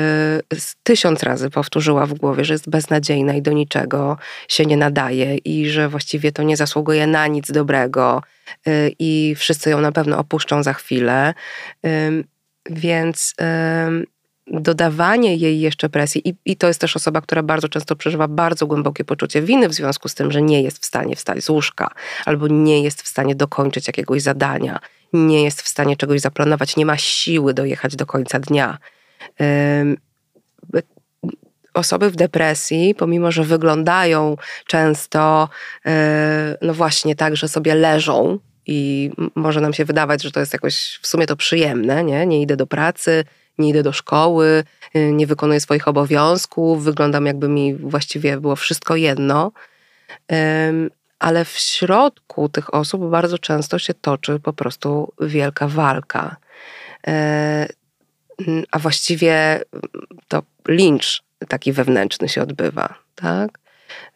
tysiąc 0.83 1.23
razy 1.23 1.49
powtórzyła 1.49 2.05
w 2.05 2.13
głowie, 2.13 2.45
że 2.45 2.53
jest 2.53 2.69
beznadziejna 2.69 3.33
i 3.33 3.41
do 3.41 3.51
niczego 3.51 4.17
się 4.47 4.65
nie 4.65 4.77
nadaje 4.77 5.37
i 5.37 5.69
że 5.69 5.89
właściwie 5.89 6.31
to 6.31 6.43
nie 6.43 6.57
zasługuje 6.57 7.07
na 7.07 7.27
nic 7.27 7.51
dobrego 7.51 8.21
y, 8.67 8.95
i 8.99 9.35
wszyscy 9.37 9.69
ją 9.69 9.81
na 9.81 9.91
pewno 9.91 10.17
opuszczą 10.17 10.63
za 10.63 10.73
chwilę. 10.73 11.33
Więc 12.69 13.35
dodawanie 14.51 15.35
jej 15.35 15.59
jeszcze 15.59 15.89
presji, 15.89 16.29
i, 16.29 16.35
i 16.45 16.55
to 16.55 16.67
jest 16.67 16.81
też 16.81 16.95
osoba, 16.95 17.21
która 17.21 17.43
bardzo 17.43 17.69
często 17.69 17.95
przeżywa 17.95 18.27
bardzo 18.27 18.67
głębokie 18.67 19.05
poczucie 19.05 19.41
winy 19.41 19.69
w 19.69 19.73
związku 19.73 20.09
z 20.09 20.15
tym, 20.15 20.31
że 20.31 20.41
nie 20.41 20.61
jest 20.63 20.79
w 20.79 20.85
stanie 20.85 21.15
wstać 21.15 21.43
z 21.43 21.49
łóżka, 21.49 21.91
albo 22.25 22.47
nie 22.47 22.83
jest 22.83 23.01
w 23.01 23.07
stanie 23.07 23.35
dokończyć 23.35 23.87
jakiegoś 23.87 24.21
zadania, 24.21 24.79
nie 25.13 25.43
jest 25.43 25.61
w 25.61 25.67
stanie 25.67 25.95
czegoś 25.95 26.21
zaplanować, 26.21 26.77
nie 26.77 26.85
ma 26.85 26.97
siły 26.97 27.53
dojechać 27.53 27.95
do 27.95 28.05
końca 28.05 28.39
dnia. 28.39 28.77
osoby 31.73 32.09
w 32.09 32.15
depresji, 32.15 32.95
pomimo 32.95 33.31
że 33.31 33.43
wyglądają 33.43 34.37
często, 34.67 35.49
e, 35.85 36.57
no 36.61 36.73
właśnie 36.73 37.15
tak, 37.15 37.35
że 37.35 37.47
sobie 37.47 37.75
leżą 37.75 38.39
i 38.65 39.11
może 39.35 39.61
nam 39.61 39.73
się 39.73 39.85
wydawać, 39.85 40.23
że 40.23 40.31
to 40.31 40.39
jest 40.39 40.53
jakoś 40.53 40.99
w 41.01 41.07
sumie 41.07 41.25
to 41.25 41.35
przyjemne, 41.35 42.03
nie? 42.03 42.25
Nie 42.25 42.41
idę 42.41 42.55
do 42.55 42.67
pracy, 42.67 43.23
nie 43.57 43.69
idę 43.69 43.83
do 43.83 43.93
szkoły, 43.93 44.63
y, 44.95 45.11
nie 45.11 45.27
wykonuję 45.27 45.59
swoich 45.59 45.87
obowiązków, 45.87 46.83
wyglądam 46.83 47.25
jakby 47.25 47.49
mi 47.49 47.75
właściwie 47.75 48.37
było 48.37 48.55
wszystko 48.55 48.95
jedno. 48.95 49.51
Ale 51.19 51.45
w 51.45 51.49
środku 51.49 52.49
tych 52.49 52.73
osób 52.73 53.09
bardzo 53.09 53.37
często 53.37 53.79
się 53.79 53.93
toczy 53.93 54.39
po 54.39 54.53
prostu 54.53 55.13
wielka 55.21 55.67
walka. 55.67 56.35
E, 57.07 57.67
a 58.71 58.79
właściwie 58.79 59.61
to 60.27 60.43
lincz 60.67 61.23
taki 61.47 61.73
wewnętrzny 61.73 62.29
się 62.29 62.41
odbywa, 62.41 62.93
tak? 63.15 63.59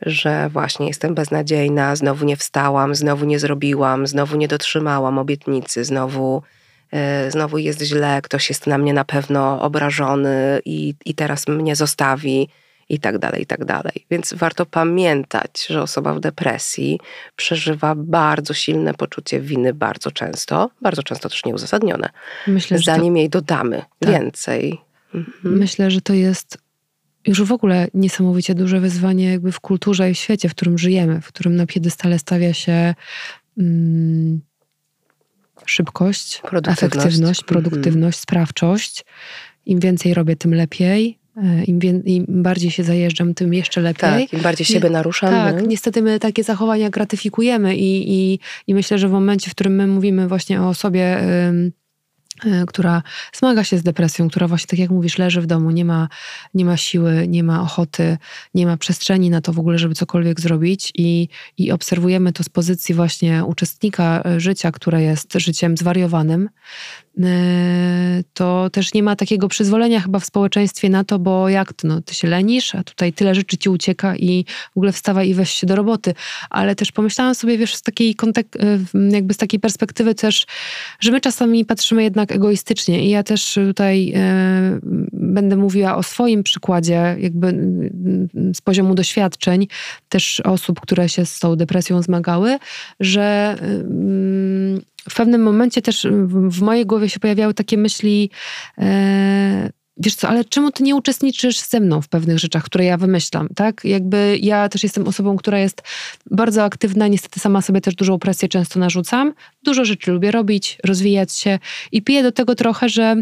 Że 0.01 0.49
właśnie 0.49 0.87
jestem 0.87 1.15
beznadziejna, 1.15 1.95
znowu 1.95 2.25
nie 2.25 2.37
wstałam, 2.37 2.95
znowu 2.95 3.25
nie 3.25 3.39
zrobiłam, 3.39 4.07
znowu 4.07 4.37
nie 4.37 4.47
dotrzymałam 4.47 5.19
obietnicy, 5.19 5.83
znowu 5.83 6.43
znowu 7.29 7.57
jest 7.57 7.81
źle, 7.81 8.21
ktoś 8.21 8.49
jest 8.49 8.67
na 8.67 8.77
mnie 8.77 8.93
na 8.93 9.05
pewno 9.05 9.61
obrażony 9.61 10.59
i, 10.65 10.95
i 11.05 11.15
teraz 11.15 11.47
mnie 11.47 11.75
zostawi 11.75 12.49
i 12.89 12.99
tak 12.99 13.17
dalej, 13.17 13.41
i 13.41 13.45
tak 13.45 13.65
dalej. 13.65 14.05
Więc 14.11 14.33
warto 14.33 14.65
pamiętać, 14.65 15.65
że 15.69 15.81
osoba 15.81 16.13
w 16.13 16.19
depresji 16.19 16.99
przeżywa 17.35 17.95
bardzo 17.95 18.53
silne 18.53 18.93
poczucie 18.93 19.41
winy 19.41 19.73
bardzo 19.73 20.11
często, 20.11 20.69
bardzo 20.81 21.03
często 21.03 21.29
też 21.29 21.45
nieuzasadnione. 21.45 22.09
Myślę, 22.47 22.79
Zanim 22.79 23.13
to... 23.13 23.17
jej 23.17 23.29
dodamy 23.29 23.83
tak. 23.99 24.09
więcej. 24.09 24.81
Mhm. 25.13 25.57
Myślę, 25.57 25.91
że 25.91 26.01
to 26.01 26.13
jest 26.13 26.57
już 27.27 27.43
w 27.43 27.51
ogóle 27.51 27.87
niesamowicie 27.93 28.55
duże 28.55 28.79
wyzwanie 28.79 29.31
jakby 29.31 29.51
w 29.51 29.59
kulturze 29.59 30.11
i 30.11 30.13
w 30.13 30.17
świecie, 30.17 30.49
w 30.49 30.55
którym 30.55 30.77
żyjemy, 30.77 31.21
w 31.21 31.27
którym 31.27 31.55
na 31.55 31.65
piedestale 31.65 32.19
stawia 32.19 32.53
się 32.53 32.95
mm, 33.57 34.41
szybkość, 35.65 36.41
Produktywność. 36.41 36.83
efektywność, 36.95 37.43
produktywność, 37.43 38.19
sprawczość. 38.19 39.05
Im 39.65 39.79
więcej 39.79 40.13
robię, 40.13 40.35
tym 40.35 40.53
lepiej. 40.53 41.17
E, 41.37 41.63
Im, 41.63 41.79
Im 42.05 42.25
bardziej 42.27 42.71
się 42.71 42.83
zajeżdżam, 42.83 43.33
tym 43.33 43.53
jeszcze 43.53 43.81
lepiej. 43.81 44.27
Tak, 44.27 44.33
im 44.33 44.39
bardziej 44.39 44.65
siebie 44.65 44.89
naruszam. 44.89 45.29
Tak, 45.29 45.61
nie? 45.61 45.67
niestety 45.67 46.01
my 46.01 46.19
takie 46.19 46.43
zachowania 46.43 46.89
gratyfikujemy 46.89 47.75
i, 47.75 48.13
i, 48.13 48.39
i 48.67 48.73
myślę, 48.73 48.97
że 48.97 49.07
w 49.07 49.11
momencie, 49.11 49.49
w 49.51 49.55
którym 49.55 49.75
my 49.75 49.87
mówimy 49.87 50.27
właśnie 50.27 50.61
o 50.61 50.73
ym, 50.85 50.95
y, 50.95 51.71
która 52.67 53.03
zmaga 53.33 53.63
się 53.63 53.77
z 53.77 53.83
depresją, 53.83 54.29
która 54.29 54.47
właśnie, 54.47 54.67
tak 54.67 54.79
jak 54.79 54.89
mówisz, 54.89 55.17
leży 55.17 55.41
w 55.41 55.45
domu, 55.45 55.71
nie 55.71 55.85
ma, 55.85 56.07
nie 56.53 56.65
ma 56.65 56.77
siły, 56.77 57.27
nie 57.27 57.43
ma 57.43 57.61
ochoty, 57.61 58.17
nie 58.53 58.65
ma 58.65 58.77
przestrzeni 58.77 59.29
na 59.29 59.41
to 59.41 59.53
w 59.53 59.59
ogóle, 59.59 59.79
żeby 59.79 59.95
cokolwiek 59.95 60.39
zrobić 60.39 60.91
i, 60.95 61.27
i 61.57 61.71
obserwujemy 61.71 62.33
to 62.33 62.43
z 62.43 62.49
pozycji 62.49 62.95
właśnie 62.95 63.45
uczestnika 63.45 64.23
y, 64.35 64.39
życia, 64.39 64.71
które 64.71 65.01
jest 65.01 65.33
życiem 65.33 65.77
zwariowanym, 65.77 66.43
y, 66.43 67.10
to 68.33 68.69
też 68.69 68.93
nie 68.93 69.03
ma 69.03 69.15
takiego 69.15 69.47
przyzwolenia 69.47 69.99
chyba 69.99 70.19
w 70.19 70.25
społeczeństwie 70.25 70.89
na 70.89 71.03
to, 71.03 71.19
bo 71.19 71.49
jak 71.49 71.73
to, 71.73 71.87
no, 71.87 72.01
ty 72.01 72.15
się 72.15 72.27
lenisz, 72.27 72.75
a 72.75 72.83
tutaj 72.83 73.13
tyle 73.13 73.35
rzeczy 73.35 73.57
ci 73.57 73.69
ucieka 73.69 74.15
i 74.15 74.45
w 74.73 74.77
ogóle 74.77 74.91
wstawaj 74.91 75.29
i 75.29 75.33
weź 75.33 75.49
się 75.49 75.67
do 75.67 75.75
roboty. 75.75 76.13
Ale 76.49 76.75
też 76.75 76.91
pomyślałam 76.91 77.35
sobie, 77.35 77.57
wiesz, 77.57 77.75
z 77.75 77.81
takiej, 77.81 78.15
y, 78.37 79.09
jakby 79.09 79.33
z 79.33 79.37
takiej 79.37 79.59
perspektywy 79.59 80.15
też, 80.15 80.45
że 80.99 81.11
my 81.11 81.21
czasami 81.21 81.65
patrzymy 81.65 82.03
jednak 82.03 82.31
egoistycznie 82.31 83.05
i 83.05 83.09
ja 83.09 83.23
też 83.23 83.53
tutaj 83.53 84.13
y, 84.15 84.79
będę 85.13 85.55
mówiła 85.55 85.95
o 85.95 86.03
swoim 86.03 86.43
przykładzie, 86.43 87.15
jakby 87.19 87.53
z 88.55 88.61
poziomu 88.61 88.95
doświadczeń 88.95 89.67
też 90.09 90.39
osób, 90.39 90.79
które 90.79 91.09
się 91.09 91.25
z 91.25 91.39
tą 91.39 91.55
depresją 91.55 92.01
zmagały, 92.01 92.57
że 92.99 93.55
y, 93.61 94.90
w 95.09 95.15
pewnym 95.15 95.43
momencie 95.43 95.81
też 95.81 96.07
w, 96.27 96.61
mojej 96.61 96.85
głowie 96.85 97.09
się 97.09 97.19
pojawiały 97.19 97.53
takie 97.53 97.77
myśli, 97.77 98.29
e, 98.77 99.69
wiesz 99.97 100.15
co, 100.15 100.29
ale 100.29 100.45
czemu 100.45 100.71
ty 100.71 100.83
nie 100.83 100.95
uczestniczysz 100.95 101.59
ze 101.59 101.79
mną 101.79 102.01
w 102.01 102.07
pewnych 102.07 102.39
rzeczach, 102.39 102.63
które 102.63 102.85
ja 102.85 102.97
wymyślam, 102.97 103.49
tak? 103.55 103.81
Jakby 103.83 104.37
ja 104.41 104.69
też 104.69 104.83
jestem 104.83 105.07
osobą, 105.07 105.37
która 105.37 105.59
jest 105.59 105.81
bardzo 106.31 106.63
aktywna, 106.63 107.07
niestety 107.07 107.39
sama 107.39 107.61
sobie 107.61 107.81
też 107.81 107.95
dużą 107.95 108.19
presję 108.19 108.47
często 108.47 108.79
narzucam. 108.79 109.33
Dużo 109.63 109.85
rzeczy 109.85 110.11
lubię 110.11 110.31
robić, 110.31 110.77
rozwijać 110.85 111.33
się 111.33 111.59
i 111.91 112.01
piję 112.01 112.23
do 112.23 112.31
tego 112.31 112.55
trochę, 112.55 112.89
że 112.89 113.15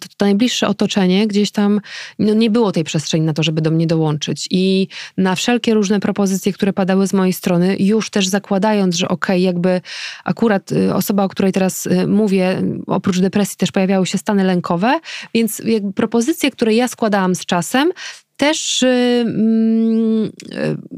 to, 0.00 0.08
to 0.16 0.24
najbliższe 0.24 0.68
otoczenie, 0.68 1.26
gdzieś 1.26 1.50
tam 1.50 1.80
no 2.18 2.34
nie 2.34 2.50
było 2.50 2.72
tej 2.72 2.84
przestrzeni 2.84 3.26
na 3.26 3.32
to, 3.32 3.42
żeby 3.42 3.60
do 3.60 3.70
mnie 3.70 3.86
dołączyć. 3.86 4.48
I 4.50 4.88
na 5.16 5.34
wszelkie 5.34 5.74
różne 5.74 6.00
propozycje, 6.00 6.52
które 6.52 6.72
padały 6.72 7.06
z 7.06 7.12
mojej 7.12 7.32
strony, 7.32 7.76
już 7.78 8.10
też 8.10 8.28
zakładając, 8.28 8.96
że 8.96 9.08
okej, 9.08 9.42
jakby 9.42 9.80
akurat 10.24 10.72
y, 10.72 10.94
osoba, 10.94 11.24
o 11.24 11.28
której 11.28 11.52
teraz 11.52 11.86
y, 11.86 12.06
mówię, 12.06 12.62
oprócz 12.86 13.18
depresji 13.18 13.56
też 13.56 13.72
pojawiały 13.72 14.06
się 14.06 14.18
stany 14.18 14.44
lękowe, 14.44 15.00
więc 15.34 15.62
propozycje, 15.94 16.50
które 16.50 16.74
ja 16.74 16.88
składałam 16.88 17.34
z 17.34 17.46
czasem, 17.46 17.92
też 18.36 18.82
y, 18.82 18.86
mm, 19.26 20.24
y, 20.24 20.30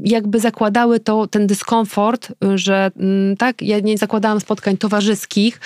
jakby 0.03 0.39
zakładały 0.39 0.99
to, 0.99 1.27
ten 1.27 1.47
dyskomfort, 1.47 2.31
y, 2.31 2.57
że 2.57 2.91
mm, 2.99 3.37
tak, 3.37 3.61
ja 3.61 3.79
nie 3.79 3.97
zakładałam 3.97 4.39
spotkań 4.39 4.77
towarzyskich, 4.77 5.59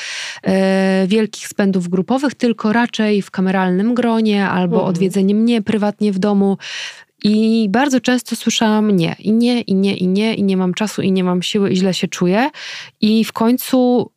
e, 0.43 1.07
wielkich 1.07 1.47
spędów 1.47 1.87
grupowych, 1.87 2.35
tylko 2.35 2.73
raczej 2.73 3.21
w 3.21 3.31
kameralnym 3.31 3.93
gronie 3.93 4.47
albo 4.47 4.75
Mhm. 4.75 4.89
odwiedzenie 4.89 5.35
mnie 5.35 5.61
prywatnie 5.61 6.11
w 6.11 6.19
domu. 6.19 6.57
I 7.23 7.67
bardzo 7.69 7.99
często 7.99 8.35
słyszałam 8.35 8.91
nie, 8.91 9.15
i 9.19 9.31
nie, 9.33 9.61
i 9.61 9.75
nie, 9.75 9.95
i 9.97 10.07
nie, 10.07 10.35
i 10.35 10.43
nie 10.43 10.57
mam 10.57 10.73
czasu, 10.73 11.01
i 11.01 11.11
nie 11.11 11.23
mam 11.23 11.41
siły, 11.41 11.71
i 11.71 11.77
źle 11.77 11.93
się 11.93 12.07
czuję. 12.07 12.49
I 13.01 13.25
w 13.25 13.33
końcu 13.33 14.11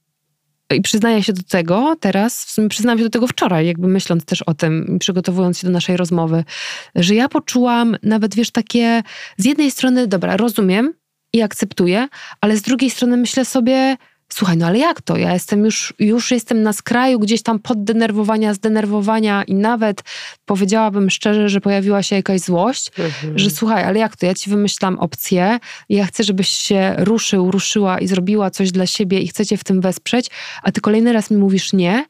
i 0.72 0.80
przyznaję 0.80 1.22
się 1.22 1.32
do 1.32 1.42
tego 1.42 1.96
teraz, 2.00 2.44
w 2.44 2.50
sumie 2.50 2.68
przyznałam 2.68 2.98
się 2.98 3.04
do 3.04 3.10
tego 3.10 3.26
wczoraj, 3.26 3.66
jakby 3.66 3.88
myśląc 3.88 4.24
też 4.24 4.42
o 4.42 4.54
tym, 4.54 4.96
przygotowując 5.00 5.58
się 5.58 5.66
do 5.66 5.72
naszej 5.72 5.96
rozmowy, 5.96 6.44
że 6.94 7.14
ja 7.14 7.28
poczułam 7.28 7.96
nawet, 8.02 8.34
wiesz, 8.34 8.50
takie 8.50 9.02
z 9.36 9.44
jednej 9.44 9.70
strony, 9.70 10.06
dobra, 10.06 10.36
rozumiem 10.36 10.94
i 11.32 11.42
akceptuję, 11.42 12.08
ale 12.40 12.56
z 12.56 12.62
drugiej 12.62 12.90
strony 12.90 13.16
myślę 13.16 13.44
sobie, 13.44 13.96
słuchaj, 14.28 14.56
no 14.56 14.66
ale 14.66 14.78
jak 14.78 15.02
to? 15.02 15.16
Ja 15.16 15.32
jestem 15.32 15.64
już, 15.64 15.94
już 15.98 16.30
jestem 16.30 16.62
na 16.62 16.72
skraju 16.72 17.18
gdzieś 17.18 17.42
tam 17.42 17.58
poddenerwowania, 17.58 18.54
zdenerwowania 18.54 19.42
i 19.44 19.54
nawet 19.54 20.02
powiedziałabym 20.44 21.10
szczerze, 21.10 21.48
że 21.48 21.60
pojawiła 21.60 22.02
się 22.02 22.16
jakaś 22.16 22.40
złość, 22.40 22.90
Mhm. 22.98 23.38
że 23.38 23.50
słuchaj, 23.50 23.84
ale 23.84 23.98
jak 23.98 24.16
to? 24.16 24.26
Ja 24.26 24.34
ci 24.34 24.50
wymyślam 24.50 24.98
opcję, 24.98 25.58
ja 25.88 26.06
chcę, 26.06 26.24
żebyś 26.24 26.48
się 26.48 26.94
ruszył, 26.98 27.50
ruszyła 27.50 27.98
i 27.98 28.06
zrobiła 28.06 28.50
coś 28.50 28.72
dla 28.72 28.86
siebie 28.86 29.20
i 29.20 29.28
chcecie 29.28 29.56
w 29.56 29.64
tym 29.64 29.80
wesprzeć, 29.80 30.26
a 30.62 30.72
ty 30.72 30.80
kolejny 30.80 31.12
raz 31.12 31.30
mi 31.30 31.36
mówisz 31.36 31.72
nie. 31.72 32.04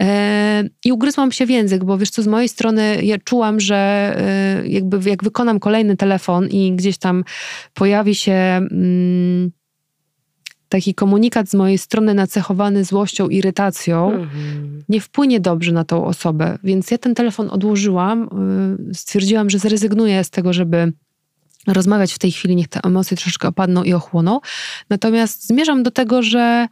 E, 0.00 0.64
I 0.84 0.92
ugryzłam 0.92 1.32
się 1.32 1.46
w 1.46 1.50
język, 1.50 1.84
bo 1.84 1.98
wiesz 1.98 2.10
co, 2.10 2.22
z 2.22 2.26
mojej 2.26 2.48
strony 2.48 2.98
ja 3.02 3.18
czułam, 3.18 3.60
że 3.60 3.76
e, 4.18 4.66
jakby 4.66 5.10
jak 5.10 5.24
wykonam 5.24 5.60
kolejny 5.60 5.96
telefon 5.96 6.48
i 6.48 6.72
gdzieś 6.76 6.98
tam 6.98 7.24
pojawi 7.74 8.14
się 8.14 8.32
mm, 8.32 9.50
taki 10.74 10.94
komunikat 10.94 11.48
z 11.48 11.54
mojej 11.54 11.78
strony 11.78 12.14
nacechowany 12.14 12.84
złością, 12.84 13.28
irytacją, 13.28 14.10
Mhm. 14.12 14.82
nie 14.88 15.00
wpłynie 15.00 15.40
dobrze 15.40 15.72
na 15.72 15.84
tą 15.84 16.04
osobę. 16.04 16.58
Więc 16.64 16.90
ja 16.90 16.98
ten 16.98 17.14
telefon 17.14 17.50
odłożyłam. 17.50 18.28
y, 18.90 18.94
Stwierdziłam, 18.94 19.50
że 19.50 19.58
zrezygnuję 19.58 20.24
z 20.24 20.30
tego, 20.30 20.52
żeby 20.52 20.92
rozmawiać 21.66 22.12
w 22.12 22.18
tej 22.18 22.32
chwili, 22.32 22.56
niech 22.56 22.68
te 22.68 22.80
emocje 22.84 23.16
troszeczkę 23.16 23.48
opadną 23.48 23.82
i 23.82 23.92
ochłoną. 23.92 24.40
Natomiast 24.90 25.46
zmierzam 25.46 25.82
do 25.82 25.90
tego, 25.90 26.22
że 26.22 26.68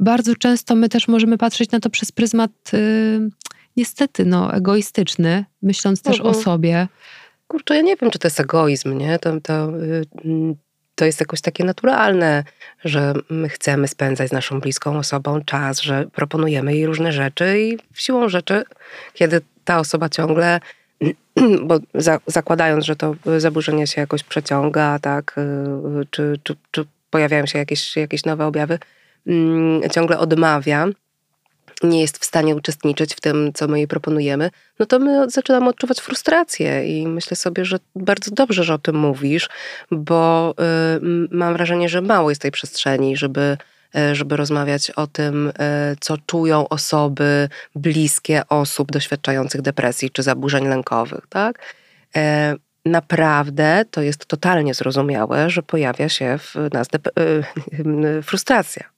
bardzo 0.00 0.36
często 0.36 0.74
my 0.74 0.88
też 0.88 1.08
możemy 1.08 1.38
patrzeć 1.38 1.70
na 1.70 1.80
to 1.80 1.90
przez 1.90 2.12
pryzmat 2.12 2.50
y, 2.74 3.30
niestety 3.76 4.24
no, 4.24 4.52
egoistyczny, 4.54 5.44
myśląc 5.62 6.02
też 6.02 6.16
Mhm. 6.16 6.36
o 6.36 6.40
sobie. 6.42 6.88
Kurczę, 7.48 7.76
ja 7.76 7.82
nie 7.82 7.96
wiem, 7.96 8.10
czy 8.10 8.18
to 8.18 8.26
jest 8.28 8.40
egoizm, 8.40 8.98
nie? 8.98 9.18
To, 9.18 9.40
to, 9.40 9.70
y, 9.82 10.04
mm, 10.24 10.54
to 10.96 11.04
jest 11.04 11.20
jakoś 11.20 11.40
takie 11.40 11.64
naturalne, 11.64 12.44
że 12.84 13.14
my 13.30 13.48
chcemy 13.48 13.88
spędzać 13.88 14.28
z 14.28 14.32
naszą 14.32 14.60
bliską 14.60 14.98
osobą 14.98 15.44
czas, 15.44 15.80
że 15.80 16.06
proponujemy 16.14 16.74
jej 16.74 16.86
różne 16.86 17.12
rzeczy 17.12 17.60
i 17.60 17.78
siłą 17.94 18.28
rzeczy, 18.28 18.64
kiedy 19.14 19.40
ta 19.64 19.78
osoba 19.78 20.08
ciągle, 20.08 20.60
bo 21.66 21.78
za, 21.94 22.18
zakładając, 22.26 22.84
że 22.84 22.96
to 22.96 23.14
zaburzenie 23.38 23.86
się 23.86 24.00
jakoś 24.00 24.22
przeciąga, 24.22 24.98
tak, 24.98 25.34
y, 25.38 26.06
czy, 26.10 26.40
czy, 26.42 26.56
czy 26.70 26.84
pojawiają 27.10 27.46
się 27.46 27.58
jakieś, 27.58 27.96
jakieś 27.96 28.24
nowe 28.24 28.46
objawy, 28.46 28.78
mm, 29.26 29.90
ciągle 29.90 30.18
odmawia, 30.18 30.86
nie 31.82 32.00
jest 32.00 32.18
w 32.18 32.24
stanie 32.24 32.56
uczestniczyć 32.56 33.14
w 33.14 33.20
tym, 33.20 33.52
co 33.54 33.68
my 33.68 33.78
jej 33.78 33.88
proponujemy, 33.88 34.50
no 34.78 34.86
to 34.86 34.98
my 34.98 35.30
zaczynamy 35.30 35.68
odczuwać 35.68 36.00
frustrację 36.00 36.98
i 36.98 37.06
myślę 37.06 37.36
sobie, 37.36 37.64
że 37.64 37.78
bardzo 37.96 38.30
dobrze, 38.30 38.64
że 38.64 38.74
o 38.74 38.78
tym 38.78 38.96
mówisz, 38.96 39.48
bo 39.90 40.54
y, 40.96 41.28
mam 41.30 41.52
wrażenie, 41.52 41.88
że 41.88 42.00
mało 42.00 42.30
jest 42.30 42.42
tej 42.42 42.50
przestrzeni, 42.50 43.16
żeby, 43.16 43.56
y, 43.96 44.14
żeby 44.14 44.36
rozmawiać 44.36 44.90
o 44.90 45.06
tym, 45.06 45.48
y, 45.48 45.52
co 46.00 46.16
czują 46.26 46.68
osoby 46.68 47.48
bliskie 47.74 48.42
osób 48.48 48.92
doświadczających 48.92 49.62
depresji 49.62 50.10
czy 50.10 50.22
zaburzeń 50.22 50.68
lękowych, 50.68 51.26
tak? 51.28 51.58
E, 52.16 52.54
Naprawdę 52.86 53.84
to 53.90 54.02
jest 54.02 54.26
totalnie 54.26 54.74
zrozumiałe, 54.74 55.50
że 55.50 55.62
pojawia 55.62 56.08
się 56.08 56.38
w 56.38 56.54
nas 56.72 56.86
y, 57.18 58.22
frustracja. 58.28 58.95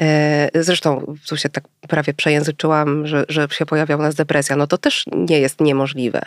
E, 0.00 0.50
Zresztą 0.54 1.16
tu 1.28 1.36
się 1.36 1.48
tak 1.48 1.64
prawie 1.88 2.14
przejęzyczyłam, 2.14 3.06
że, 3.06 3.24
że 3.28 3.48
się 3.50 3.66
pojawia 3.66 3.96
u 3.96 4.02
nas 4.02 4.14
depresja. 4.14 4.56
No 4.56 4.66
to 4.66 4.78
też 4.78 5.04
nie 5.12 5.40
jest 5.40 5.60
niemożliwe, 5.60 6.20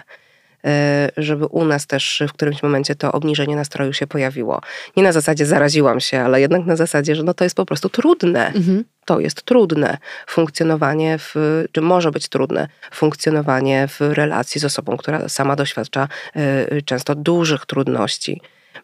e, 0.65 1.10
żeby 1.17 1.45
u 1.45 1.65
nas 1.65 1.88
też 1.88 2.23
w 2.29 2.34
którymś 2.34 2.63
momencie 2.63 2.95
to 2.95 3.12
obniżenie 3.12 3.55
nastroju 3.55 3.93
się 3.93 4.07
pojawiło. 4.07 4.62
Nie 4.97 5.03
na 5.03 5.12
zasadzie 5.12 5.45
zaraziłam 5.45 5.99
się, 5.99 6.19
ale 6.19 6.41
jednak 6.41 6.65
na 6.65 6.75
zasadzie, 6.75 7.15
że 7.15 7.23
no 7.23 7.34
to 7.34 7.43
jest 7.43 7.55
po 7.55 7.65
prostu 7.65 7.89
trudne. 7.89 8.47
Mhm. 8.47 8.84
To 9.05 9.19
jest 9.19 9.43
trudne 9.43 9.97
funkcjonowanie 10.27 11.17
w, 11.17 11.36
czy 11.71 11.81
może 11.81 12.12
być 12.12 12.29
trudne 12.29 12.67
funkcjonowanie 12.91 13.88
w 13.88 14.01
relacji 14.01 14.62
z 14.62 14.65
osobą, 14.65 14.97
która 14.97 15.29
sama 15.29 15.55
doświadcza 15.55 16.07
e, 16.36 16.81
często 16.81 17.15
dużych 17.15 17.65
trudności. 17.65 18.41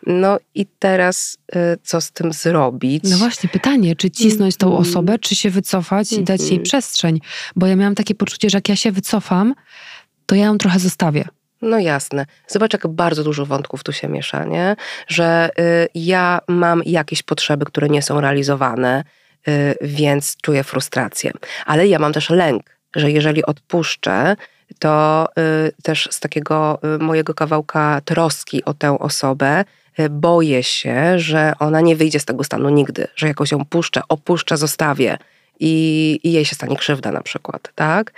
No 0.08 0.38
i 0.56 0.66
teraz 0.80 1.38
e, 1.56 1.78
co 1.84 2.02
z 2.02 2.12
tym 2.12 2.34
zrobić? 2.34 3.04
No 3.12 3.18
właśnie, 3.18 3.50
pytanie, 3.50 3.96
czy 3.96 4.12
cisnąć 4.12 4.58
tą 4.58 4.68
Mhm. 4.68 4.82
osobę, 4.90 5.20
czy 5.20 5.36
się 5.36 5.50
wycofać 5.50 6.14
i 6.14 6.24
dać 6.24 6.40
jej 6.42 6.50
Mhm. 6.50 6.64
przestrzeń? 6.64 7.20
Bo 7.56 7.68
ja 7.68 7.76
miałam 7.76 7.96
takie 7.96 8.16
poczucie, 8.16 8.50
że 8.50 8.58
jak 8.58 8.70
ja 8.70 8.76
się 8.76 8.92
wycofam, 8.92 9.54
to 10.26 10.36
ja 10.36 10.46
ją 10.46 10.58
trochę 10.58 10.80
zostawię. 10.80 11.26
No 11.62 11.80
jasne. 11.80 12.26
Zobacz, 12.48 12.74
jak 12.74 12.88
bardzo 12.88 13.24
dużo 13.24 13.46
wątków 13.46 13.84
tu 13.84 13.94
się 13.94 14.08
miesza, 14.08 14.46
nie? 14.46 14.76
Że 15.08 15.50
y, 15.60 15.88
ja 15.96 16.40
mam 16.48 16.82
jakieś 16.86 17.24
potrzeby, 17.24 17.66
które 17.66 17.90
nie 17.90 18.02
są 18.02 18.22
realizowane, 18.22 19.04
y, 19.48 19.76
więc 19.82 20.38
czuję 20.42 20.64
frustrację. 20.64 21.32
Ale 21.66 21.88
ja 21.88 22.00
mam 22.00 22.14
też 22.14 22.30
lęk, 22.30 22.64
że 22.96 23.12
jeżeli 23.12 23.46
odpuszczę, 23.46 24.36
to 24.80 25.28
y, 25.68 25.82
też 25.84 26.08
z 26.12 26.20
takiego 26.20 26.80
y, 26.96 27.00
mojego 27.04 27.34
kawałka 27.34 28.02
troski 28.06 28.66
o 28.66 28.74
tę 28.74 29.00
osobę 29.00 29.66
y, 30.00 30.10
boję 30.10 30.64
się, 30.64 31.20
że 31.20 31.54
ona 31.60 31.82
nie 31.82 31.96
wyjdzie 31.96 32.20
z 32.20 32.26
tego 32.26 32.44
stanu 32.44 32.70
nigdy, 32.70 33.08
że 33.16 33.28
jakoś 33.28 33.52
ją 33.52 33.66
puszczę, 33.66 34.02
opuszczę, 34.10 34.58
zostawię. 34.58 35.18
i, 35.60 36.20
i 36.24 36.32
jej 36.32 36.46
się 36.46 36.56
stanie 36.56 36.76
krzywda 36.76 37.12
na 37.12 37.22
przykład, 37.22 37.72
tak? 37.76 38.14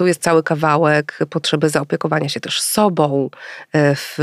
Tu 0.00 0.06
jest 0.06 0.22
cały 0.22 0.42
kawałek 0.42 1.18
potrzeby 1.30 1.68
zaopiekowania 1.68 2.28
się 2.28 2.40
też 2.40 2.60
sobą 2.60 3.30
e, 3.72 3.94
w, 3.94 4.14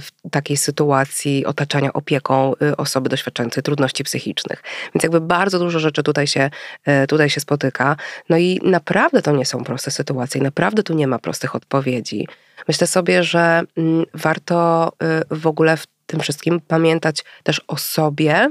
w, 0.00 0.30
takiej 0.30 0.56
sytuacji 0.56 1.46
otaczania 1.46 1.92
opieką 1.92 2.52
e, 2.62 2.76
osoby 2.76 3.08
doświadczającej 3.08 3.62
trudności 3.62 4.04
psychicznych. 4.04 4.62
Więc 4.94 5.02
jakby 5.02 5.20
bardzo 5.20 5.58
dużo 5.58 5.78
rzeczy 5.78 6.02
tutaj 6.02 6.26
się, 6.26 6.50
e, 6.84 7.06
tutaj 7.06 7.30
się 7.30 7.40
spotyka. 7.40 7.96
No 8.28 8.36
i 8.36 8.60
naprawdę 8.64 9.22
to 9.22 9.32
nie 9.32 9.46
są 9.46 9.64
proste 9.64 9.90
sytuacje, 9.90 10.42
naprawdę 10.42 10.82
tu 10.82 10.94
nie 10.94 11.06
ma 11.06 11.18
prostych 11.18 11.54
odpowiedzi. 11.54 12.28
Myślę 12.68 12.86
sobie, 12.86 13.22
że 13.22 13.62
mm, 13.76 14.04
warto 14.14 14.92
w 15.30 15.46
ogóle 15.46 15.76
w 15.76 15.86
tym 16.06 16.20
wszystkim 16.20 16.60
pamiętać 16.60 17.24
też 17.42 17.60
o 17.68 17.76
sobie, 17.76 18.50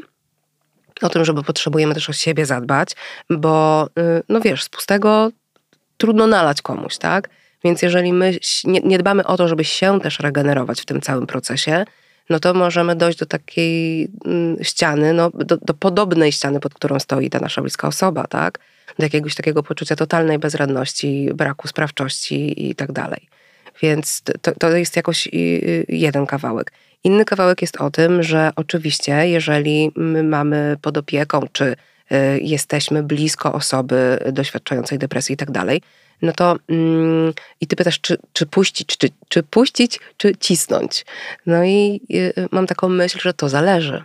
o 1.02 1.10
tym, 1.10 1.26
żeby 1.26 1.44
potrzebujemy 1.44 1.94
też 1.94 2.10
o 2.10 2.14
siebie 2.14 2.46
zadbać, 2.46 2.96
bo 3.30 3.88
no 4.30 4.42
wiesz, 4.42 4.64
z 4.64 4.70
pustego 4.70 5.32
trudno 5.98 6.28
nalać 6.28 6.62
komuś, 6.62 6.98
tak? 6.98 7.30
Więc 7.64 7.82
jeżeli 7.82 8.14
my 8.14 8.38
nie, 8.64 8.80
nie 8.80 8.98
dbamy 8.98 9.26
o 9.26 9.38
to, 9.38 9.48
żeby 9.48 9.64
się 9.64 10.00
też 10.00 10.20
regenerować 10.20 10.82
w 10.82 10.86
tym 10.86 11.02
całym 11.02 11.28
procesie, 11.28 11.86
no 12.30 12.40
to 12.40 12.54
możemy 12.54 12.96
dojść 12.96 13.20
do 13.20 13.26
takiej 13.26 14.08
mm, 14.26 14.64
ściany, 14.64 15.14
no, 15.14 15.30
do, 15.30 15.58
do, 15.58 15.74
podobnej 15.74 16.32
ściany, 16.32 16.60
pod 16.60 16.74
którą 16.74 17.00
stoi 17.00 17.30
ta 17.30 17.40
nasza 17.40 17.62
bliska 17.62 17.88
osoba, 17.88 18.28
tak? 18.28 18.60
Do 19.00 19.06
jakiegoś 19.06 19.36
takiego 19.36 19.64
poczucia 19.64 19.96
totalnej 19.96 20.40
bezradności, 20.40 21.30
braku 21.34 21.68
sprawczości 21.68 22.70
i 22.70 22.76
tak 22.76 22.92
dalej. 22.92 23.28
Więc 23.82 24.22
to, 24.42 24.52
to 24.52 24.78
jest 24.78 24.96
jakoś 24.96 25.30
jeden 25.88 26.26
kawałek. 26.26 26.72
Inny 27.04 27.26
kawałek 27.26 27.62
jest 27.62 27.78
o 27.78 27.92
tym, 27.92 28.24
że 28.24 28.52
oczywiście, 28.56 29.28
jeżeli 29.28 29.92
my 29.96 30.24
mamy 30.24 30.78
pod 30.82 30.98
opieką, 30.98 31.48
czy 31.52 31.66
Y, 31.72 31.76
jesteśmy 32.42 33.04
blisko 33.04 33.54
osoby 33.54 34.20
doświadczającej 34.32 35.00
depresji 35.00 35.34
i 35.34 35.38
tak 35.38 35.52
dalej, 35.52 35.82
no 36.22 36.32
to 36.32 36.56
mm, 36.70 37.34
i 37.62 37.68
ty 37.68 37.76
pytasz, 37.76 38.02
czy, 38.02 38.18
czy 38.34 38.46
puścić, 38.46 38.98
czy, 38.98 39.10
czy 39.30 39.44
puścić, 39.44 40.00
czy 40.18 40.36
cisnąć. 40.36 41.06
No 41.46 41.64
i 41.64 42.02
y, 42.14 42.34
mam 42.52 42.68
taką 42.68 42.90
myśl, 42.90 43.20
że 43.22 43.34
to 43.34 43.50
zależy. 43.50 44.04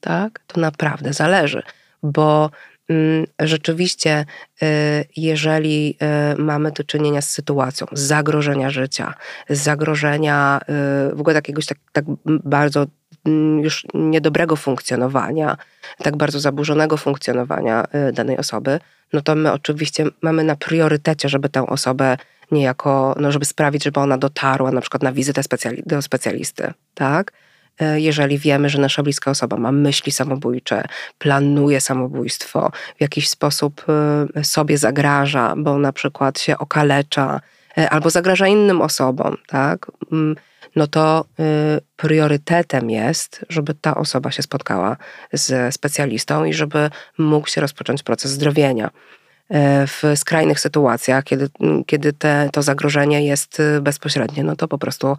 Tak? 0.00 0.40
To 0.46 0.60
naprawdę 0.60 1.12
zależy, 1.12 1.62
bo 2.02 2.50
mm, 2.88 3.26
rzeczywiście, 3.40 4.24
y, 4.62 4.66
jeżeli 5.16 5.98
mamy 6.38 6.72
do 6.72 6.84
czynienia 6.84 7.22
z 7.22 7.30
sytuacją 7.30 7.86
z 7.92 8.00
zagrożenia 8.00 8.70
życia, 8.70 9.14
z 9.48 9.58
zagrożenia 9.58 10.60
w 11.12 11.20
ogóle 11.20 11.34
jakiegoś 11.34 11.66
tak, 11.66 11.78
tak 11.92 12.04
bardzo 12.24 12.86
już 13.60 13.86
niedobrego 13.94 14.56
funkcjonowania, 14.56 15.56
tak 15.98 16.16
bardzo 16.16 16.40
zaburzonego 16.40 16.96
funkcjonowania 16.96 17.84
y, 18.08 18.12
danej 18.12 18.36
osoby, 18.36 18.80
no 19.12 19.20
to 19.20 19.34
my 19.34 19.52
oczywiście 19.52 20.06
mamy 20.22 20.44
na 20.44 20.56
priorytecie, 20.56 21.28
żeby 21.28 21.48
tę 21.48 21.66
osobę 21.66 22.16
niejako, 22.50 23.14
no 23.20 23.32
żeby 23.32 23.44
sprawić, 23.44 23.84
żeby 23.84 24.00
ona 24.00 24.18
dotarła 24.18 24.70
na 24.72 24.80
przykład 24.80 25.02
na 25.02 25.12
wizytę 25.12 25.42
specjali 25.42 25.82
do 25.86 26.02
specjalisty, 26.02 26.72
tak? 26.94 27.32
Y, 27.82 28.00
jeżeli 28.00 28.38
wiemy, 28.38 28.68
że 28.68 28.78
nasza 28.80 29.02
bliska 29.02 29.30
osoba 29.30 29.56
ma 29.56 29.72
myśli 29.72 30.12
samobójcze, 30.12 30.84
planuje 31.18 31.80
samobójstwo, 31.80 32.72
w 32.98 33.00
jakiś 33.00 33.28
sposób 33.28 33.84
y, 34.38 34.44
sobie 34.44 34.78
zagraża, 34.78 35.54
bo 35.56 35.78
na 35.78 35.92
przykład 35.92 36.40
się 36.40 36.58
okalecza, 36.58 37.40
albo 37.90 38.10
zagraża 38.10 38.46
innym 38.46 38.82
osobom, 38.82 39.36
tak? 39.46 39.86
Mm, 40.70 40.76
no 40.76 40.86
to 40.86 41.24
y, 41.40 41.80
priorytetem 41.96 42.90
jest, 42.90 43.46
żeby 43.48 43.74
ta 43.74 43.94
osoba 43.94 44.30
się 44.30 44.42
spotkała 44.42 44.96
z 45.32 45.74
specjalistą 45.74 46.44
i 46.44 46.52
żeby 46.52 46.90
mógł 47.18 47.48
się 47.48 47.60
rozpocząć 47.60 48.02
proces 48.02 48.30
zdrowienia. 48.30 48.90
Y, 49.50 49.86
w 49.86 50.02
skrajnych 50.16 50.60
sytuacjach, 50.60 51.24
kiedy, 51.24 51.48
kiedy 51.86 52.12
te, 52.12 52.48
to 52.52 52.62
zagrożenie 52.62 53.26
jest 53.26 53.60
y, 53.60 53.80
bezpośrednie, 53.80 54.44
no 54.44 54.56
to 54.56 54.68
po 54.68 54.78
prostu 54.78 55.16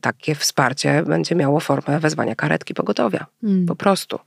takie 0.00 0.34
wsparcie 0.34 1.02
będzie 1.06 1.34
miało 1.34 1.60
formę 1.60 2.00
wezwania 2.00 2.34
karetki 2.34 2.74
pogotowia. 2.74 3.26
Mm. 3.42 3.66
Po 3.66 3.76
prostu. 3.76 4.18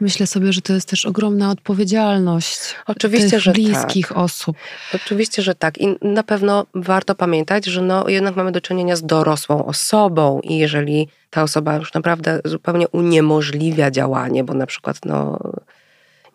Myślę 0.00 0.26
sobie, 0.26 0.52
że 0.52 0.60
to 0.60 0.72
jest 0.72 0.88
też 0.88 1.06
ogromna 1.06 1.50
odpowiedzialność 1.50 2.74
Oczywiście, 2.86 3.40
że 3.40 3.52
bliskich 3.52 4.08
tak. 4.08 4.16
osób. 4.16 4.56
Oczywiście, 4.94 5.42
że 5.42 5.54
tak. 5.54 5.78
I 5.78 5.98
na 6.02 6.22
pewno 6.22 6.66
warto 6.74 7.14
pamiętać, 7.14 7.64
że 7.66 7.82
no 7.82 8.08
jednak 8.08 8.36
mamy 8.36 8.52
do 8.52 8.60
czynienia 8.60 8.96
z 8.96 9.02
dorosłą 9.02 9.66
osobą 9.66 10.40
i 10.40 10.56
jeżeli 10.56 11.08
ta 11.30 11.42
osoba 11.42 11.76
już 11.76 11.94
naprawdę 11.94 12.40
zupełnie 12.44 12.88
uniemożliwia 12.88 13.90
działanie, 13.90 14.44
bo 14.44 14.54
na 14.54 14.66
przykład 14.66 14.98
no, 15.04 15.38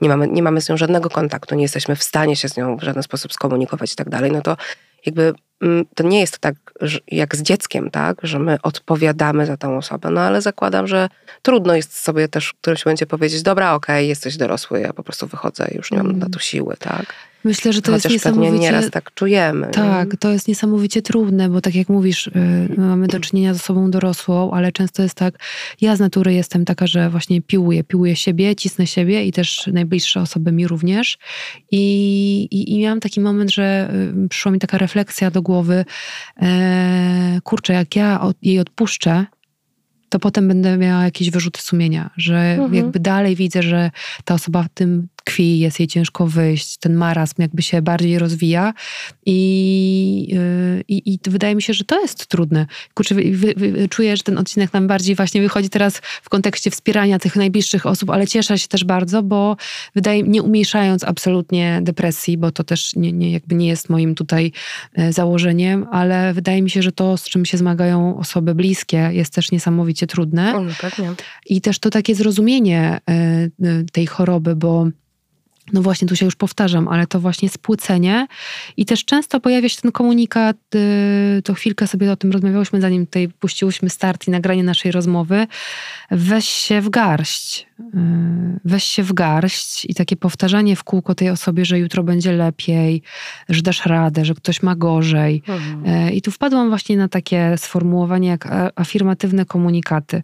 nie, 0.02 0.10
mamy, 0.10 0.28
nie 0.28 0.44
mamy 0.44 0.62
z 0.62 0.70
nią 0.70 0.78
żadnego 0.78 1.10
kontaktu, 1.10 1.56
nie 1.56 1.64
jesteśmy 1.64 1.96
w 1.96 2.04
stanie 2.04 2.36
się 2.36 2.50
z 2.50 2.58
nią 2.58 2.78
w 2.78 2.84
żaden 2.84 3.04
sposób 3.04 3.34
skomunikować 3.34 3.94
i 3.94 3.96
tak 3.96 4.10
dalej, 4.10 4.32
no 4.32 4.42
to 4.42 4.58
jakby 5.06 5.34
mm, 5.62 5.86
to 5.96 6.04
nie 6.04 6.20
jest 6.20 6.40
tak 6.40 6.56
jak 7.08 7.36
z 7.36 7.42
dzieckiem, 7.42 7.92
tak, 7.92 8.18
że 8.24 8.40
my 8.40 8.58
odpowiadamy 8.64 9.46
za 9.46 9.58
tę 9.58 9.78
osobę, 9.78 10.10
no 10.10 10.22
ale 10.22 10.42
zakładam, 10.42 10.88
że 10.88 11.10
trudno 11.42 11.76
jest 11.76 12.00
sobie 12.00 12.28
też 12.28 12.48
w 12.48 12.54
którymś 12.54 12.86
momencie 12.86 13.06
powiedzieć, 13.06 13.42
dobra, 13.42 13.74
okej, 13.74 13.96
okay, 13.96 14.06
jesteś 14.06 14.38
dorosły, 14.38 14.82
ja 14.82 14.94
po 14.94 15.04
prostu 15.04 15.28
wychodzę, 15.28 15.68
już 15.76 15.92
nie 15.92 15.98
mam 15.98 16.08
mm. 16.08 16.20
na 16.20 16.30
to 16.30 16.40
siły, 16.40 16.76
tak. 16.80 17.06
Myślę, 17.44 17.74
że 17.74 17.82
to 17.82 17.92
Chociaż 17.92 18.12
jest 18.12 18.26
niesamowicie... 18.26 18.52
pewnie 18.52 18.66
nieraz 18.66 18.92
tak 18.92 19.14
czujemy. 19.14 19.68
Tak, 19.68 20.18
to 20.20 20.32
jest 20.32 20.48
niesamowicie 20.48 21.02
trudne, 21.02 21.50
bo 21.50 21.62
tak 21.62 21.76
jak 21.76 21.90
mówisz, 21.90 22.28
y, 22.28 22.32
mamy 22.78 23.08
do 23.08 23.20
czynienia 23.20 23.54
z 23.54 23.58
osobą 23.58 23.92
dorosłą, 23.92 24.52
ale 24.52 24.72
często 24.72 25.04
jest 25.04 25.16
tak, 25.16 25.34
ja 25.82 25.96
z 25.96 26.00
natury 26.00 26.34
jestem 26.34 26.66
taka, 26.66 26.88
że 26.88 27.10
właśnie 27.10 27.42
piłuję, 27.42 27.84
piłuję 27.84 28.16
siebie, 28.16 28.56
cisnę 28.56 28.88
siebie 28.88 29.26
i 29.26 29.32
też 29.32 29.70
najbliższe 29.74 30.22
osoby 30.22 30.52
mi 30.52 30.68
również. 30.68 31.18
I, 31.72 32.48
i, 32.52 32.74
i 32.74 32.80
miałam 32.80 33.00
taki 33.00 33.22
moment, 33.22 33.52
że 33.54 33.94
y, 34.26 34.30
przyszła 34.30 34.52
mi 34.52 34.60
taka 34.60 34.78
refleksja 34.78 35.32
do 35.32 35.42
głowy, 35.42 35.86
e, 36.42 37.40
kurczę, 37.44 37.74
jak 37.74 37.96
ja 37.96 38.22
od, 38.22 38.38
jej 38.42 38.60
odpuszczę, 38.60 39.26
to 40.10 40.20
potem 40.20 40.48
będę 40.48 40.78
miała 40.78 41.04
jakieś 41.04 41.30
wyrzuty 41.30 41.62
sumienia, 41.62 42.10
że 42.18 42.38
mhm. 42.38 42.74
jakby 42.74 43.00
dalej 43.00 43.36
widzę, 43.36 43.64
że 43.64 43.92
ta 44.26 44.34
osoba 44.34 44.64
w 44.64 44.70
tym 44.70 45.08
tkwi, 45.22 45.60
jest 45.60 45.80
jej 45.80 45.88
ciężko 45.88 46.28
wyjść, 46.28 46.78
ten 46.78 46.96
marazm 46.96 47.34
jakby 47.38 47.62
się 47.62 47.82
bardziej 47.82 48.20
rozwija 48.20 48.74
i, 49.26 50.28
yy, 50.30 50.84
i 50.88 51.20
wydaje 51.28 51.56
mi 51.56 51.62
się, 51.62 51.74
że 51.74 51.84
to 51.84 52.02
jest 52.02 52.28
trudne. 52.28 52.66
Kurczę, 52.94 53.16
wy, 53.16 53.54
wy, 53.58 53.90
czuję, 53.90 54.18
że 54.18 54.24
ten 54.24 54.38
odcinek 54.38 54.74
nam 54.74 54.88
bardziej 54.88 55.16
właśnie 55.16 55.42
wychodzi 55.42 55.70
teraz 55.70 56.02
w 56.22 56.30
kontekście 56.30 56.72
wspierania 56.72 57.20
tych 57.20 57.36
najbliższych 57.36 57.86
osób, 57.86 58.10
ale 58.10 58.28
cieszę 58.28 58.58
się 58.58 58.68
też 58.68 58.84
bardzo, 58.84 59.24
bo 59.24 59.58
wydaje 59.96 60.24
nie 60.24 60.44
umniejszając 60.44 61.04
absolutnie 61.04 61.80
depresji, 61.84 62.38
bo 62.38 62.52
to 62.52 62.64
też 62.64 62.96
nie, 62.96 63.12
nie, 63.12 63.32
jakby 63.32 63.56
nie 63.56 63.68
jest 63.68 63.90
moim 63.90 64.16
tutaj 64.16 64.52
e, 64.94 65.14
założeniem, 65.14 65.86
ale 65.92 66.34
wydaje 66.34 66.62
mi 66.62 66.70
się, 66.70 66.82
że 66.82 66.92
to, 66.92 67.18
z 67.18 67.24
czym 67.24 67.46
się 67.46 67.58
zmagają 67.58 68.18
osoby 68.18 68.56
bliskie, 68.56 69.10
jest 69.12 69.34
też 69.34 69.52
niesamowicie 69.52 70.08
trudne. 70.08 70.54
No, 70.54 70.62
pewnie. 70.82 71.12
I 71.46 71.62
też 71.62 71.80
to 71.80 71.90
takie 71.90 72.16
zrozumienie 72.16 73.00
e, 73.10 73.12
e, 73.12 73.50
tej 73.92 74.08
choroby, 74.08 74.56
bo 74.56 74.88
no 75.74 75.82
właśnie, 75.82 76.08
tu 76.08 76.16
się 76.16 76.26
już 76.26 76.36
powtarzam, 76.36 76.88
ale 76.88 77.08
to 77.08 77.20
właśnie 77.20 77.50
spłycenie 77.50 78.28
i 78.78 78.86
też 78.86 79.06
często 79.06 79.40
pojawia 79.40 79.70
się 79.70 79.82
ten 79.82 79.92
komunikat, 79.92 80.58
y, 80.76 81.42
to 81.44 81.54
chwilkę 81.54 81.88
sobie 81.88 82.12
o 82.12 82.16
tym 82.16 82.32
rozmawiałyśmy, 82.32 82.82
zanim 82.82 83.06
tutaj 83.06 83.30
puściłyśmy 83.30 83.90
start 83.90 84.28
i 84.28 84.32
nagranie 84.32 84.64
naszej 84.64 84.92
rozmowy, 84.92 85.48
weź 86.12 86.46
się 86.46 86.82
w 86.82 86.90
garść, 86.90 87.68
y, 87.80 87.84
weź 88.66 88.84
się 88.84 89.04
w 89.04 89.14
garść 89.14 89.86
i 89.86 89.94
takie 89.94 90.16
powtarzanie 90.16 90.76
w 90.76 90.84
kółko 90.84 91.16
tej 91.16 91.30
osobie, 91.30 91.66
że 91.66 91.80
jutro 91.80 92.04
będzie 92.04 92.32
lepiej, 92.32 93.02
że 93.50 93.62
dasz 93.62 93.86
radę, 93.86 94.26
że 94.26 94.36
ktoś 94.36 94.64
ma 94.64 94.76
gorzej. 94.76 95.44
Mhm. 95.48 96.08
Y, 96.08 96.12
I 96.12 96.22
tu 96.22 96.32
wpadłam 96.32 96.70
właśnie 96.70 96.98
na 96.98 97.08
takie 97.08 97.58
sformułowanie 97.58 98.28
jak 98.28 98.48
afirmatywne 98.76 99.46
komunikaty, 99.46 100.22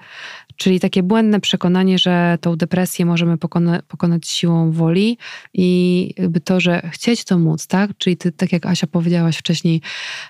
czyli 0.55 0.79
takie 0.79 1.03
błędne 1.03 1.39
przekonanie, 1.39 1.99
że 1.99 2.37
tą 2.41 2.55
depresję 2.55 3.05
możemy 3.05 3.37
pokona 3.37 3.81
pokonać 3.87 4.27
siłą 4.27 4.71
woli, 4.71 5.17
i 5.53 6.13
jakby 6.17 6.39
to, 6.39 6.59
że 6.59 6.89
chcieć 6.93 7.23
to 7.23 7.37
móc, 7.39 7.67
tak? 7.67 7.97
Czyli 7.97 8.17
ty, 8.17 8.31
tak 8.31 8.51
jak 8.51 8.65
Asia 8.65 8.87
powiedziałaś 8.87 9.37
wcześniej, 9.37 9.81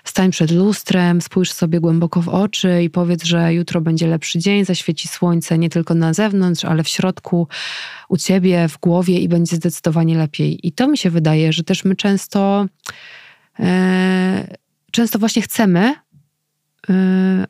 stań 0.04 0.30
przed 0.30 0.50
lustrem, 0.50 1.20
spójrz 1.20 1.52
sobie 1.52 1.80
głęboko 1.80 2.22
w 2.22 2.28
oczy 2.28 2.82
i 2.82 2.90
powiedz, 2.90 3.24
że 3.24 3.54
jutro 3.54 3.80
będzie 3.80 4.06
lepszy 4.06 4.38
dzień, 4.38 4.64
zaświeci 4.64 5.08
słońce 5.08 5.58
nie 5.58 5.70
tylko 5.70 5.94
na 5.94 6.14
zewnątrz, 6.14 6.64
ale 6.64 6.82
w 6.82 6.88
środku, 6.88 7.48
u 8.08 8.16
ciebie, 8.16 8.68
w 8.68 8.78
głowie 8.78 9.20
i 9.20 9.28
będzie 9.28 9.56
zdecydowanie 9.56 10.18
lepiej. 10.18 10.66
I 10.66 10.72
to 10.72 10.88
mi 10.88 10.98
się 10.98 11.10
wydaje, 11.10 11.52
że 11.52 11.64
też 11.64 11.84
my 11.84 11.96
często, 11.96 12.66
e, 13.60 14.56
często 14.90 15.18
właśnie 15.18 15.42
chcemy, 15.42 15.94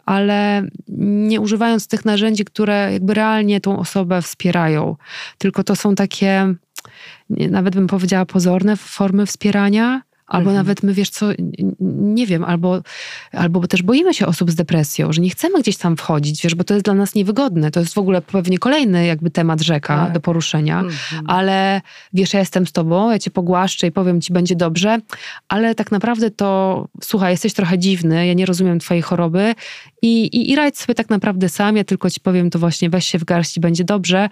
ale 0.06 0.68
nie 0.98 1.40
używając 1.40 1.88
tych 1.88 2.04
narzędzi, 2.04 2.44
które 2.44 2.92
jakby 2.92 3.14
realnie 3.14 3.60
tą 3.60 3.78
osobę 3.78 4.22
wspierają. 4.22 4.96
Tylko 5.38 5.64
to 5.64 5.76
są 5.76 5.94
takie 5.94 6.54
nawet 7.30 7.74
bym 7.74 7.86
powiedziała 7.86 8.26
pozorne 8.26 8.76
formy 8.76 9.26
wspierania, 9.26 10.02
Albo 10.26 10.50
mhm. 10.50 10.56
nawet 10.56 10.82
my, 10.82 10.94
wiesz 10.94 11.10
co, 11.10 11.26
nie 11.80 12.26
wiem, 12.26 12.44
albo, 12.44 12.80
albo 13.32 13.66
też 13.66 13.82
boimy 13.82 14.14
się 14.14 14.26
osób 14.26 14.50
z 14.50 14.54
depresją, 14.54 15.12
że 15.12 15.20
nie 15.20 15.30
chcemy 15.30 15.60
gdzieś 15.60 15.76
tam 15.76 15.96
wchodzić, 15.96 16.42
wiesz, 16.42 16.54
bo 16.54 16.64
to 16.64 16.74
jest 16.74 16.84
dla 16.84 16.94
nas 16.94 17.14
niewygodne. 17.14 17.70
To 17.70 17.80
jest 17.80 17.94
w 17.94 17.98
ogóle 17.98 18.22
pewnie 18.22 18.58
kolejny 18.58 19.06
jakby 19.06 19.30
temat 19.30 19.60
rzeka 19.60 19.96
tak. 19.96 20.12
do 20.12 20.20
poruszenia, 20.20 20.80
mhm. 20.80 21.24
ale 21.26 21.80
wiesz, 22.12 22.34
ja 22.34 22.40
jestem 22.40 22.66
z 22.66 22.72
tobą, 22.72 23.10
ja 23.10 23.18
cię 23.18 23.30
pogłaszczę 23.30 23.86
i 23.86 23.92
powiem 23.92 24.20
ci, 24.20 24.32
będzie 24.32 24.56
dobrze, 24.56 24.98
ale 25.48 25.74
tak 25.74 25.92
naprawdę 25.92 26.30
to, 26.30 26.88
słuchaj, 27.02 27.32
jesteś 27.32 27.52
trochę 27.54 27.78
dziwny, 27.78 28.26
ja 28.26 28.34
nie 28.34 28.46
rozumiem 28.46 28.78
twojej 28.78 29.02
choroby 29.02 29.54
i, 30.02 30.26
i, 30.26 30.50
i 30.50 30.56
radź 30.56 30.78
sobie 30.78 30.94
tak 30.94 31.10
naprawdę 31.10 31.48
sam, 31.48 31.76
ja 31.76 31.84
tylko 31.84 32.10
ci 32.10 32.20
powiem 32.20 32.50
to 32.50 32.58
właśnie, 32.58 32.90
weź 32.90 33.06
się 33.06 33.18
w 33.18 33.24
garści, 33.24 33.60
będzie 33.60 33.84
dobrze, 33.84 34.28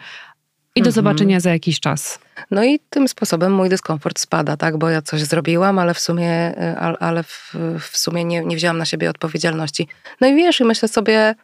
i 0.74 0.82
do 0.82 0.88
mhm. 0.88 0.92
zobaczenia 0.92 1.40
za 1.40 1.50
jakiś 1.50 1.80
czas. 1.80 2.18
No 2.50 2.64
i 2.64 2.80
tym 2.90 3.08
sposobem 3.08 3.52
mój 3.52 3.68
dyskomfort 3.68 4.18
spada, 4.18 4.56
tak? 4.56 4.76
Bo 4.76 4.90
ja 4.90 5.02
coś 5.02 5.22
zrobiłam, 5.22 5.78
ale 5.78 5.94
w 5.94 6.00
sumie, 6.00 6.58
y, 6.58 6.78
ale 6.78 7.22
w, 7.22 7.54
w 7.80 7.96
sumie 7.96 8.24
nie, 8.24 8.44
nie 8.44 8.56
wzięłam 8.56 8.78
na 8.78 8.84
siebie 8.84 9.10
odpowiedzialności. 9.10 9.88
No 10.20 10.26
i 10.26 10.34
wiesz, 10.34 10.60
i 10.60 10.64
myślę 10.64 10.88
sobie, 10.88 11.34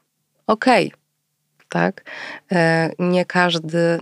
okej, 0.47 0.87
okay, 0.87 1.00
tak? 1.71 2.05
E, 2.53 2.91
nie, 2.99 3.25
każdy, 3.25 3.99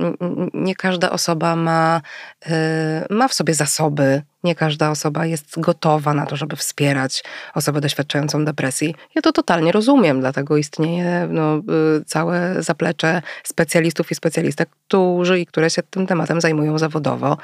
nie 0.54 0.74
każda 0.74 1.10
osoba 1.10 1.56
ma, 1.56 2.00
e, 2.46 3.06
ma 3.10 3.28
w 3.28 3.34
sobie 3.34 3.54
zasoby, 3.54 4.22
nie 4.44 4.54
każda 4.54 4.90
osoba 4.90 5.26
jest 5.26 5.60
gotowa 5.60 6.14
na 6.14 6.26
to, 6.26 6.36
żeby 6.36 6.56
wspierać 6.56 7.24
osobę 7.54 7.80
doświadczającą 7.80 8.44
depresji. 8.44 8.94
Ja 9.14 9.22
to 9.22 9.32
totalnie 9.32 9.72
rozumiem, 9.72 10.20
dlatego 10.20 10.56
istnieje 10.56 11.28
no, 11.30 11.56
e, 11.56 11.60
całe 12.06 12.62
zaplecze 12.62 13.22
specjalistów 13.44 14.10
i 14.10 14.14
specjalistek, 14.14 14.68
którzy 14.88 15.40
i 15.40 15.46
które 15.46 15.70
się 15.70 15.82
tym 15.82 16.06
tematem 16.06 16.40
zajmują 16.40 16.78
zawodowo. 16.78 17.36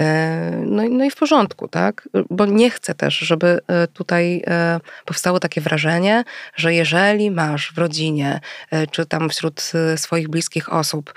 E, 0.00 0.62
no, 0.66 0.82
no 0.90 1.04
i 1.04 1.10
w 1.10 1.16
porządku, 1.16 1.68
tak? 1.68 2.08
Bo 2.30 2.46
nie 2.46 2.70
chcę 2.70 2.94
też, 2.94 3.18
żeby 3.18 3.60
e, 3.66 3.86
tutaj 3.86 4.42
e, 4.46 4.80
powstało 5.04 5.40
takie 5.40 5.60
wrażenie, 5.60 6.24
że 6.56 6.74
jeżeli 6.74 7.30
masz 7.30 7.72
w 7.74 7.78
rodzinie, 7.78 8.40
czy 8.90 9.06
tam 9.06 9.28
wśród 9.30 9.72
swoich 9.96 10.28
bliskich 10.28 10.72
osób 10.72 11.14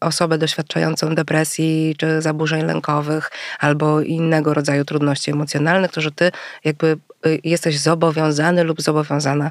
osobę 0.00 0.38
doświadczającą 0.38 1.14
depresji, 1.14 1.94
czy 1.98 2.22
zaburzeń 2.22 2.66
lękowych, 2.66 3.30
albo 3.58 4.00
innego 4.00 4.54
rodzaju 4.54 4.84
trudności 4.84 5.30
emocjonalnych, 5.30 5.90
to 5.90 6.00
że 6.00 6.10
ty 6.10 6.30
jakby 6.64 6.98
jesteś 7.44 7.78
zobowiązany 7.78 8.64
lub 8.64 8.82
zobowiązana, 8.82 9.50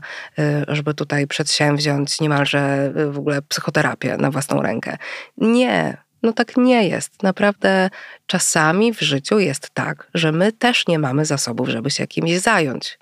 żeby 0.67 0.93
tutaj 0.93 1.27
przedsięwziąć 1.27 2.21
niemalże 2.21 2.91
w 3.09 3.17
ogóle 3.17 3.41
psychoterapię 3.41 4.17
na 4.17 4.31
własną 4.31 4.61
rękę. 4.61 4.97
Nie, 5.37 6.04
no 6.25 6.33
tak 6.33 6.57
nie 6.57 6.87
jest. 6.87 7.23
Naprawdę 7.23 7.89
czasami 8.27 8.93
w 8.93 9.01
życiu 9.01 9.39
jest 9.39 9.69
tak, 9.69 10.07
że 10.13 10.31
my 10.31 10.51
też 10.51 10.87
nie 10.87 10.99
mamy 10.99 11.25
zasobów, 11.25 11.69
żeby 11.69 11.91
się 11.91 12.07
kimś 12.07 12.39
zająć. 12.39 12.99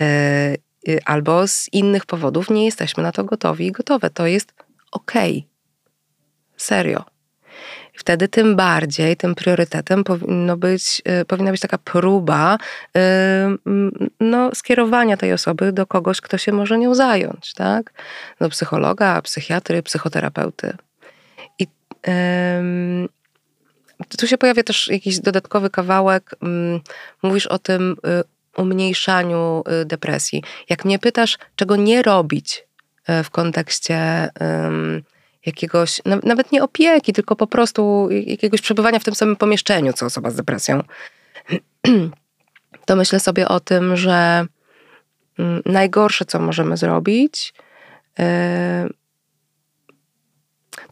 E, 0.00 0.54
y, 0.88 1.00
albo 1.04 1.48
z 1.48 1.68
innych 1.72 2.06
powodów 2.06 2.50
nie 2.50 2.64
jesteśmy 2.64 3.02
na 3.02 3.12
to 3.12 3.24
gotowi 3.24 3.66
i 3.66 3.72
gotowe. 3.72 4.10
To 4.10 4.26
jest 4.26 4.54
okej. 4.92 5.46
Serio. 6.56 7.04
Wtedy 7.94 8.28
tym 8.28 8.56
bardziej, 8.56 9.16
tym 9.16 9.34
priorytetem 9.34 10.04
powinno 10.04 10.56
być, 10.56 11.02
e, 11.04 11.24
powinna 11.24 11.50
być 11.50 11.60
taka 11.60 11.78
próba 11.78 12.58
e, 12.96 13.56
no, 14.20 14.50
skierowania 14.54 15.16
tej 15.16 15.32
osoby 15.32 15.72
do 15.72 15.86
kogoś, 15.86 16.20
kto 16.20 16.38
się 16.38 16.52
może 16.52 16.78
nią 16.78 16.94
zająć, 16.94 17.52
tak? 17.54 17.92
Do 18.40 18.48
psychologa, 18.48 19.22
psychiatry, 19.22 19.82
psychoterapeuty 19.82 20.76
tu 24.18 24.26
się 24.26 24.38
pojawia 24.38 24.62
też 24.62 24.88
jakiś 24.88 25.18
dodatkowy 25.18 25.70
kawałek. 25.70 26.34
Mm, 26.42 26.80
mówisz 27.22 27.46
o 27.46 27.58
tym 27.58 27.96
y, 28.06 28.60
umniejszaniu 28.60 29.62
y, 29.82 29.84
depresji. 29.84 30.42
Jak 30.68 30.84
mnie 30.84 30.98
pytasz, 30.98 31.38
czego 31.56 31.76
nie 31.76 32.02
robić 32.02 32.64
y, 33.08 33.24
w 33.24 33.30
kontekście 33.30 34.28
jakiegoś, 35.46 36.00
nawet 36.22 36.52
nie 36.52 36.62
opieki, 36.62 37.12
tylko 37.12 37.36
po 37.36 37.46
prostu 37.46 38.08
jakiegoś 38.10 38.60
przebywania 38.60 38.98
w 38.98 39.04
tym 39.04 39.14
samym 39.14 39.36
pomieszczeniu, 39.36 39.92
co 39.92 40.06
osoba 40.06 40.30
z 40.30 40.36
depresją, 40.36 40.82
to 42.86 42.96
myślę 42.96 43.20
sobie 43.20 43.48
o 43.48 43.60
tym, 43.60 43.96
że 43.96 44.46
mm, 45.38 45.62
najgorsze, 45.66 46.24
co 46.24 46.38
możemy 46.38 46.76
zrobić, 46.76 47.54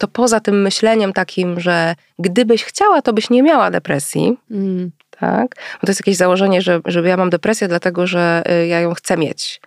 to 0.00 0.08
poza 0.08 0.40
tym 0.40 0.62
myśleniem 0.62 1.12
takim, 1.12 1.60
że 1.60 1.94
gdybyś 2.18 2.64
chciała, 2.64 3.02
to 3.02 3.12
byś 3.12 3.30
nie 3.30 3.42
miała 3.42 3.70
depresji, 3.70 4.38
mm. 4.50 4.90
tak? 5.10 5.54
Bo 5.80 5.86
to 5.86 5.90
jest 5.90 6.00
jakieś 6.00 6.16
założenie, 6.16 6.62
że, 6.62 6.80
że 6.84 7.08
ja 7.08 7.16
mam 7.16 7.30
depresję 7.30 7.68
dlatego, 7.68 8.06
że 8.06 8.42
y, 8.62 8.66
ja 8.66 8.80
ją 8.80 8.94
chcę 8.94 9.16
mieć. 9.16 9.60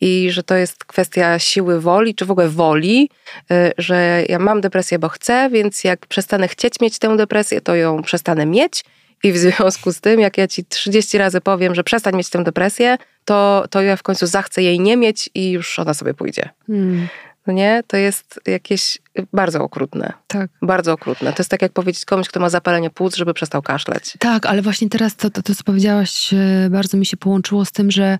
I 0.00 0.30
że 0.30 0.42
to 0.42 0.54
jest 0.54 0.84
kwestia 0.84 1.38
siły 1.38 1.80
woli, 1.80 2.14
czy 2.14 2.24
w 2.24 2.30
ogóle 2.30 2.48
woli, 2.48 3.10
y, 3.52 3.72
że 3.78 4.24
ja 4.28 4.38
mam 4.38 4.60
depresję, 4.60 4.98
bo 4.98 5.08
chcę, 5.08 5.50
więc 5.52 5.84
jak 5.84 6.06
przestanę 6.06 6.48
chcieć 6.48 6.80
mieć 6.80 6.98
tę 6.98 7.16
depresję, 7.16 7.60
to 7.60 7.74
ją 7.74 8.02
przestanę 8.02 8.46
mieć. 8.46 8.84
I 9.22 9.32
w 9.32 9.38
związku 9.38 9.92
z 9.92 10.00
tym, 10.00 10.20
jak 10.20 10.38
ja 10.38 10.48
ci 10.48 10.64
30 10.64 11.18
razy 11.18 11.40
powiem, 11.40 11.74
że 11.74 11.84
przestań 11.84 12.16
mieć 12.16 12.30
tę 12.30 12.44
depresję, 12.44 12.98
to, 13.24 13.64
to 13.70 13.82
ja 13.82 13.96
w 13.96 14.02
końcu 14.02 14.26
zachcę 14.26 14.62
jej 14.62 14.80
nie 14.80 14.96
mieć 14.96 15.30
i 15.34 15.50
już 15.50 15.78
ona 15.78 15.94
sobie 15.94 16.14
pójdzie. 16.14 16.48
Hmm 16.66 17.08
nie? 17.52 17.82
To 17.86 17.96
jest 17.96 18.40
jakieś 18.46 18.98
bardzo 19.32 19.62
okrutne. 19.62 20.12
Tak. 20.26 20.50
Bardzo 20.62 20.92
okrutne. 20.92 21.32
To 21.32 21.40
jest 21.42 21.50
tak 21.50 21.62
jak 21.62 21.72
powiedzieć 21.72 22.04
komuś, 22.04 22.28
kto 22.28 22.40
ma 22.40 22.50
zapalenie 22.50 22.90
płuc, 22.90 23.16
żeby 23.16 23.34
przestał 23.34 23.62
kaszleć. 23.62 24.16
Tak, 24.18 24.46
ale 24.46 24.62
właśnie 24.62 24.88
teraz 24.88 25.16
to, 25.16 25.30
to, 25.30 25.42
to 25.42 25.54
co 25.54 25.64
powiedziałaś, 25.64 26.34
e, 26.34 26.70
bardzo 26.70 26.96
mi 26.96 27.06
się 27.06 27.16
połączyło 27.16 27.64
z 27.64 27.72
tym, 27.72 27.90
że 27.90 28.18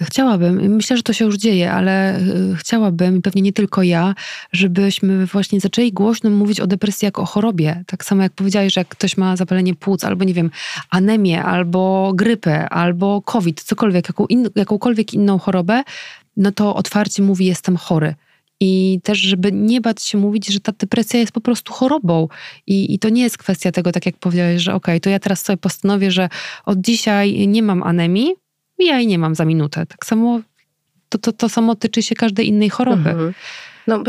Chciałabym, 0.00 0.74
myślę, 0.76 0.96
że 0.96 1.02
to 1.02 1.12
się 1.12 1.24
już 1.24 1.36
dzieje, 1.36 1.72
ale 1.72 2.16
e, 2.16 2.20
chciałabym, 2.56 3.16
i 3.16 3.20
pewnie 3.20 3.42
nie 3.42 3.52
tylko 3.52 3.82
ja, 3.82 4.14
żebyśmy 4.52 5.26
właśnie 5.26 5.60
zaczęli 5.60 5.92
głośno 5.92 6.30
mówić 6.30 6.60
o 6.60 6.66
depresji 6.66 7.06
jako 7.06 7.22
o 7.22 7.24
chorobie. 7.24 7.84
Tak 7.86 8.04
samo 8.04 8.22
jak 8.22 8.32
powiedziałeś, 8.32 8.74
że 8.74 8.80
jak 8.80 8.88
ktoś 8.88 9.16
ma 9.16 9.36
zapalenie 9.36 9.74
płuc, 9.74 10.04
albo 10.04 10.24
nie 10.24 10.34
wiem, 10.34 10.50
anemię, 10.90 11.44
albo 11.44 12.12
grypę, 12.14 12.68
albo 12.68 13.22
COVID, 13.22 13.62
cokolwiek, 13.62 14.08
jaką 14.08 14.26
in, 14.26 14.48
jakąkolwiek 14.54 15.14
inną 15.14 15.38
chorobę, 15.38 15.82
no 16.36 16.52
to 16.52 16.74
otwarcie 16.74 17.22
mówi, 17.22 17.46
jestem 17.46 17.76
chory. 17.76 18.14
I 18.60 19.00
też, 19.02 19.18
żeby 19.18 19.52
nie 19.52 19.80
bać 19.80 20.02
się 20.02 20.18
mówić, 20.18 20.48
że 20.48 20.60
ta 20.60 20.72
depresja 20.72 21.20
jest 21.20 21.32
po 21.32 21.40
prostu 21.40 21.72
chorobą. 21.72 22.28
I, 22.66 22.94
i 22.94 22.98
to 22.98 23.08
nie 23.08 23.22
jest 23.22 23.38
kwestia 23.38 23.72
tego, 23.72 23.92
tak 23.92 24.06
jak 24.06 24.16
powiedziałeś, 24.16 24.62
że 24.62 24.74
okej, 24.74 24.94
okay, 24.94 25.00
to 25.00 25.10
ja 25.10 25.18
teraz 25.18 25.42
sobie 25.42 25.56
postanowię, 25.56 26.10
że 26.10 26.28
od 26.64 26.80
dzisiaj 26.80 27.46
nie 27.48 27.62
mam 27.62 27.82
anemii 27.82 28.34
i 28.78 28.86
ja 28.86 28.98
jej 28.98 29.06
nie 29.06 29.18
mam 29.18 29.34
za 29.34 29.44
minutę. 29.44 29.86
Tak 29.86 30.06
samo 30.06 30.40
to, 31.08 31.18
to, 31.18 31.32
to 31.32 31.48
samo 31.48 31.74
tyczy 31.74 32.02
się 32.02 32.14
każdej 32.14 32.48
innej 32.48 32.70
choroby. 32.70 33.10
Mhm. 33.10 33.34
No, 33.86 34.02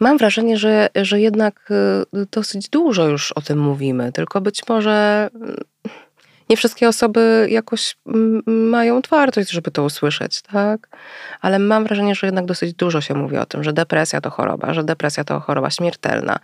mam 0.00 0.18
wrażenie, 0.18 0.58
że, 0.58 0.88
że 0.94 1.20
jednak 1.20 1.70
y, 2.14 2.26
dosyć 2.30 2.68
dużo 2.68 3.08
już 3.08 3.32
o 3.32 3.40
tym 3.40 3.58
mówimy, 3.58 4.12
tylko 4.12 4.40
być 4.40 4.68
może 4.68 5.28
nie 6.50 6.56
wszystkie 6.56 6.88
osoby 6.88 7.46
jakoś 7.50 7.96
mają 8.46 9.02
twardość, 9.02 9.50
żeby 9.50 9.70
to 9.70 9.84
usłyszeć, 9.84 10.42
tak? 10.42 10.88
Ale 11.40 11.58
mam 11.58 11.84
wrażenie, 11.84 12.14
że 12.14 12.26
jednak 12.26 12.44
dosyć 12.44 12.74
dużo 12.74 13.00
się 13.00 13.14
mówi 13.14 13.36
o 13.36 13.46
tym, 13.46 13.64
że 13.64 13.72
depresja 13.72 14.20
to 14.20 14.30
choroba, 14.30 14.74
że 14.74 14.84
depresja 14.84 15.24
to 15.24 15.40
choroba 15.40 15.70
śmiertelna 15.70 16.38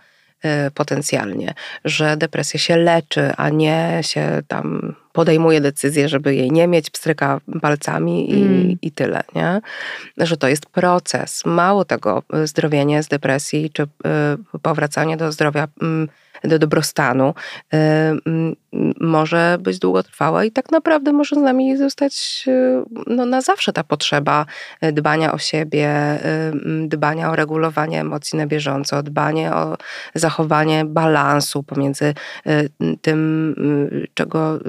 y, 0.45 0.71
potencjalnie, 0.71 1.53
że 1.85 2.17
depresja 2.17 2.59
się 2.59 2.77
leczy, 2.77 3.31
a 3.37 3.49
nie 3.49 3.99
się 4.01 4.41
tam 4.47 4.95
podejmuje 5.13 5.61
decyzję, 5.61 6.09
żeby 6.09 6.35
jej 6.35 6.51
nie 6.51 6.67
mieć, 6.67 6.89
pstryka 6.89 7.39
palcami 7.61 8.31
i, 8.31 8.41
mm. 8.41 8.77
i 8.81 8.91
tyle, 8.91 9.23
nie? 9.35 9.61
Że 10.17 10.37
to 10.37 10.47
jest 10.47 10.65
proces. 10.65 11.45
Mało 11.45 11.85
tego, 11.85 12.23
zdrowienie 12.43 13.03
z 13.03 13.07
depresji, 13.07 13.69
czy 13.73 13.83
y, 13.83 13.87
powracanie 14.61 15.17
do 15.17 15.31
zdrowia 15.31 15.67
do 16.43 16.59
dobrostanu, 16.59 17.33
y, 17.73 17.77
może 19.01 19.57
być 19.59 19.79
długotrwała 19.79 20.45
i 20.45 20.51
tak 20.51 20.71
naprawdę 20.71 21.13
może 21.13 21.35
z 21.35 21.39
nami 21.39 21.77
zostać 21.77 22.43
y, 22.47 22.83
no, 23.07 23.25
na 23.25 23.41
zawsze 23.41 23.73
ta 23.73 23.83
potrzeba 23.83 24.45
y, 24.83 24.91
dbania 24.91 25.33
o 25.33 25.37
siebie, 25.37 26.19
dbania 26.87 27.31
o 27.31 27.35
regulowanie 27.35 28.01
emocji 28.01 28.37
na 28.37 28.47
bieżąco, 28.47 29.03
dbanie 29.03 29.53
o 29.53 29.77
zachowanie 30.15 30.85
balansu 30.85 31.63
pomiędzy 31.63 32.13
tym, 33.01 33.55
czego, 34.13 34.59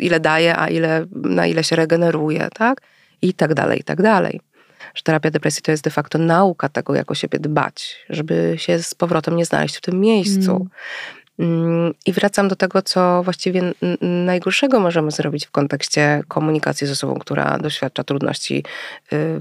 ile 0.00 0.20
daje, 0.20 0.56
a 0.58 0.68
ile, 0.68 1.06
na 1.12 1.46
ile 1.46 1.64
się 1.64 1.76
regeneruje, 1.76 2.48
tak? 2.54 2.80
I 3.22 3.34
tak 3.34 3.54
dalej, 3.54 3.80
i 3.80 3.84
tak 3.84 4.02
dalej 4.02 4.40
że 4.94 5.02
terapia 5.02 5.30
depresji 5.30 5.62
to 5.62 5.70
jest 5.70 5.84
de 5.84 5.90
facto 5.90 6.18
nauka 6.18 6.68
tego, 6.68 6.94
jak 6.94 7.10
o 7.10 7.14
siebie 7.14 7.38
dbać, 7.38 7.96
żeby 8.10 8.54
się 8.58 8.82
z 8.82 8.94
powrotem 8.94 9.36
nie 9.36 9.44
znaleźć 9.44 9.76
w 9.76 9.80
tym 9.80 10.00
miejscu. 10.00 10.66
Mm. 11.38 11.94
I 12.06 12.12
wracam 12.12 12.48
do 12.48 12.56
tego, 12.56 12.82
co 12.82 13.22
właściwie 13.22 13.72
najgorszego 14.00 14.80
możemy 14.80 15.10
zrobić 15.10 15.46
w 15.46 15.50
kontekście 15.50 16.22
komunikacji 16.28 16.86
z 16.86 16.90
osobą, 16.90 17.18
która 17.18 17.58
doświadcza 17.58 18.04
trudności 18.04 18.64
y, 19.12 19.40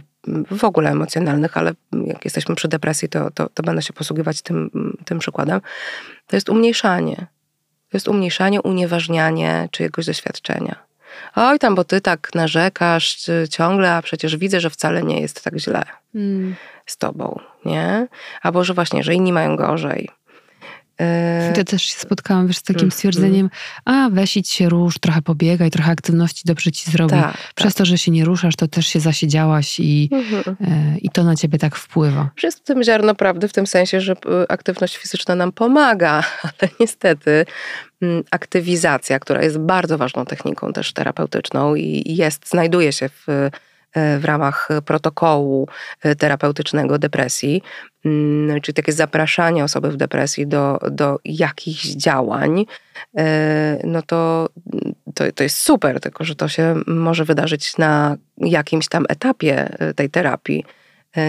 w 0.51 0.63
ogóle 0.63 0.89
emocjonalnych, 0.89 1.57
ale 1.57 1.73
jak 2.05 2.25
jesteśmy 2.25 2.55
przy 2.55 2.67
depresji, 2.67 3.09
to, 3.09 3.31
to, 3.31 3.49
to 3.49 3.63
będę 3.63 3.81
się 3.81 3.93
posługiwać 3.93 4.41
tym, 4.41 4.69
tym 5.05 5.19
przykładem. 5.19 5.61
To 6.27 6.35
jest 6.35 6.49
umniejszanie. 6.49 7.15
To 7.89 7.97
jest 7.97 8.07
umniejszanie, 8.07 8.61
unieważnianie 8.61 9.69
czyjegoś 9.71 10.05
doświadczenia. 10.05 10.90
Oj 11.35 11.59
tam, 11.59 11.75
bo 11.75 11.83
ty 11.83 12.01
tak 12.01 12.29
narzekasz 12.35 13.17
ciągle, 13.49 13.93
a 13.93 14.01
przecież 14.01 14.37
widzę, 14.37 14.59
że 14.59 14.69
wcale 14.69 15.03
nie 15.03 15.21
jest 15.21 15.43
tak 15.43 15.59
źle 15.59 15.83
mm. 16.15 16.55
z 16.85 16.97
tobą, 16.97 17.39
nie? 17.65 18.07
Albo 18.41 18.63
że 18.63 18.73
właśnie, 18.73 19.03
że 19.03 19.13
inni 19.15 19.33
mają 19.33 19.55
gorzej. 19.55 20.09
Ja 20.99 21.61
e, 21.61 21.63
też 21.63 21.83
się 21.83 21.99
spotkałam 21.99 22.47
wiesz, 22.47 22.57
z 22.57 22.63
takim 22.63 22.81
mm, 22.81 22.91
stwierdzeniem, 22.91 23.49
a 23.85 24.09
weź 24.11 24.37
idź 24.37 24.49
się 24.49 24.69
rusz, 24.69 24.99
trochę 24.99 25.21
pobiegaj, 25.21 25.71
trochę 25.71 25.91
aktywności 25.91 26.41
dobrze 26.45 26.71
ci 26.71 26.91
zrobi. 26.91 27.11
Tak, 27.11 27.37
Przez 27.55 27.73
tak. 27.73 27.77
to, 27.77 27.85
że 27.85 27.97
się 27.97 28.11
nie 28.11 28.25
ruszasz, 28.25 28.55
to 28.55 28.67
też 28.67 28.87
się 28.87 28.99
zasiedziałaś 28.99 29.79
i, 29.79 30.09
mhm. 30.11 30.57
e, 30.61 30.97
i 30.97 31.09
to 31.09 31.23
na 31.23 31.35
ciebie 31.35 31.57
tak 31.57 31.75
wpływa. 31.75 32.29
Jest 32.43 32.59
w 32.59 32.63
tym 32.63 32.83
ziarno 32.83 33.15
prawdy 33.15 33.47
w 33.47 33.53
tym 33.53 33.67
sensie, 33.67 34.01
że 34.01 34.13
e, 34.13 34.51
aktywność 34.51 34.97
fizyczna 34.97 35.35
nam 35.35 35.51
pomaga, 35.51 36.23
ale 36.43 36.71
niestety 36.79 37.45
aktywizacja, 38.31 39.19
która 39.19 39.41
jest 39.41 39.57
bardzo 39.57 39.97
ważną 39.97 40.25
techniką 40.25 40.73
też 40.73 40.93
terapeutyczną 40.93 41.75
i 41.75 42.15
jest, 42.15 42.49
znajduje 42.49 42.93
się 42.93 43.09
w 43.09 43.49
E, 43.93 44.19
w 44.19 44.25
ramach 44.25 44.69
protokołu 44.85 45.67
e, 46.03 46.15
terapeutycznego 46.15 46.99
depresji, 46.99 47.61
mm, 48.05 48.61
czyli 48.61 48.75
takie 48.75 48.91
zapraszanie 48.91 49.63
osoby 49.63 49.91
w 49.91 49.97
depresji 49.97 50.47
do, 50.47 50.79
do 50.91 51.19
jakichś 51.25 51.87
działań, 51.87 52.65
e, 53.17 53.81
no 53.83 54.01
to, 54.01 54.49
to, 55.15 55.31
to 55.35 55.43
jest 55.43 55.57
super, 55.57 55.99
tylko 55.99 56.23
że 56.23 56.35
to 56.35 56.47
się 56.47 56.75
może 56.87 57.25
wydarzyć 57.25 57.77
na 57.77 58.17
jakimś 58.37 58.87
tam 58.87 59.05
etapie 59.09 59.77
tej 59.95 60.09
terapii 60.09 60.65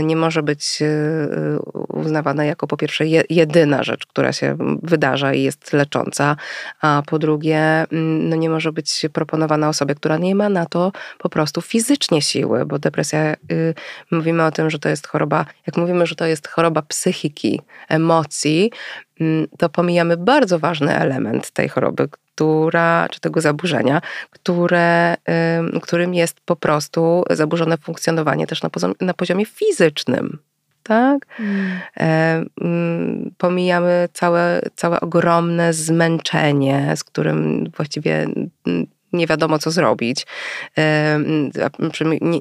nie 0.02 0.16
może 0.16 0.42
być 0.42 0.82
e, 0.82 0.86
e, 0.86 1.58
uznawana 1.88 2.44
jako 2.44 2.66
po 2.66 2.76
pierwsze 2.76 3.04
jedyna 3.30 3.82
rzecz, 3.82 4.06
która 4.06 4.32
się 4.32 4.56
wydarza 4.82 5.34
i 5.34 5.42
jest 5.42 5.72
lecząca, 5.72 6.36
a 6.80 7.02
po 7.06 7.18
drugie 7.18 7.58
mm, 7.58 8.28
no 8.28 8.36
nie 8.36 8.50
może 8.50 8.72
być 8.72 9.06
proponowana 9.12 9.68
osobie, 9.68 9.94
która 9.94 10.16
nie 10.16 10.34
ma 10.34 10.48
na 10.48 10.66
to 10.66 10.92
po 11.18 11.28
prostu 11.28 11.60
fizycznie 11.60 12.22
siły, 12.22 12.66
bo 12.66 12.78
depresja, 12.78 13.34
y, 13.52 13.74
mówimy 14.10 14.44
o 14.44 14.50
tym, 14.50 14.70
że 14.70 14.78
to 14.78 14.88
jest 14.88 15.06
choroba, 15.06 15.46
jak 15.66 15.76
mówimy, 15.76 16.06
że 16.06 16.14
to 16.14 16.26
jest 16.26 16.48
choroba 16.48 16.82
psychiki, 16.82 17.60
emocji, 17.88 18.70
mm, 19.20 19.46
to 19.58 19.68
pomijamy 19.68 20.16
bardzo 20.16 20.58
ważny 20.58 20.96
element 20.96 21.50
tej 21.50 21.68
choroby, 21.68 22.08
która, 22.42 23.08
czy 23.10 23.20
tego 23.20 23.40
zaburzenia, 23.40 24.00
które, 24.30 25.14
którym 25.82 26.14
jest 26.14 26.40
po 26.40 26.56
prostu 26.56 27.24
zaburzone 27.30 27.78
funkcjonowanie 27.78 28.46
też 28.46 28.62
na, 28.62 28.70
poziomie, 28.70 28.94
na 29.00 29.14
poziomie 29.14 29.46
fizycznym. 29.46 30.38
Tak? 30.82 31.26
Mm. 31.40 31.80
Mm, 32.60 33.30
pomijamy 33.38 34.08
całe, 34.12 34.60
całe 34.74 35.00
ogromne 35.00 35.72
zmęczenie, 35.72 36.92
z 36.96 37.04
którym 37.04 37.70
właściwie 37.76 38.26
mm, 38.66 38.86
nie 39.12 39.26
wiadomo, 39.26 39.58
co 39.58 39.70
zrobić. 39.70 40.26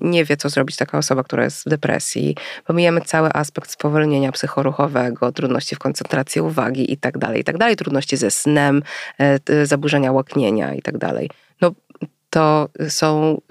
Nie 0.02 0.26
wie, 0.26 0.38
co 0.38 0.50
zrobić 0.50 0.76
taka 0.76 0.98
osoba, 0.98 1.24
która 1.24 1.44
jest 1.44 1.66
w 1.66 1.70
depresji. 1.70 2.36
Pomijamy 2.66 3.02
cały 3.02 3.34
aspekt 3.34 3.72
spowolnienia 3.72 4.32
psychoruchowego, 4.32 5.32
trudności 5.32 5.76
w 5.76 5.80
koncentracji 5.80 6.42
uwagi 6.42 6.94
i 6.94 6.98
tak 6.98 7.18
dalej, 7.18 7.42
i 7.42 7.44
tak 7.44 7.58
dalej, 7.58 7.76
trudności 7.76 8.18
ze 8.18 8.32
snem, 8.32 8.84
e, 9.20 9.66
zaburzenia 9.66 10.12
łaknienia 10.12 10.74
i 10.74 10.82
tak 10.82 10.98
dalej. 10.98 11.30
No, 11.62 11.72
to 12.32 12.70
są 12.90 13.42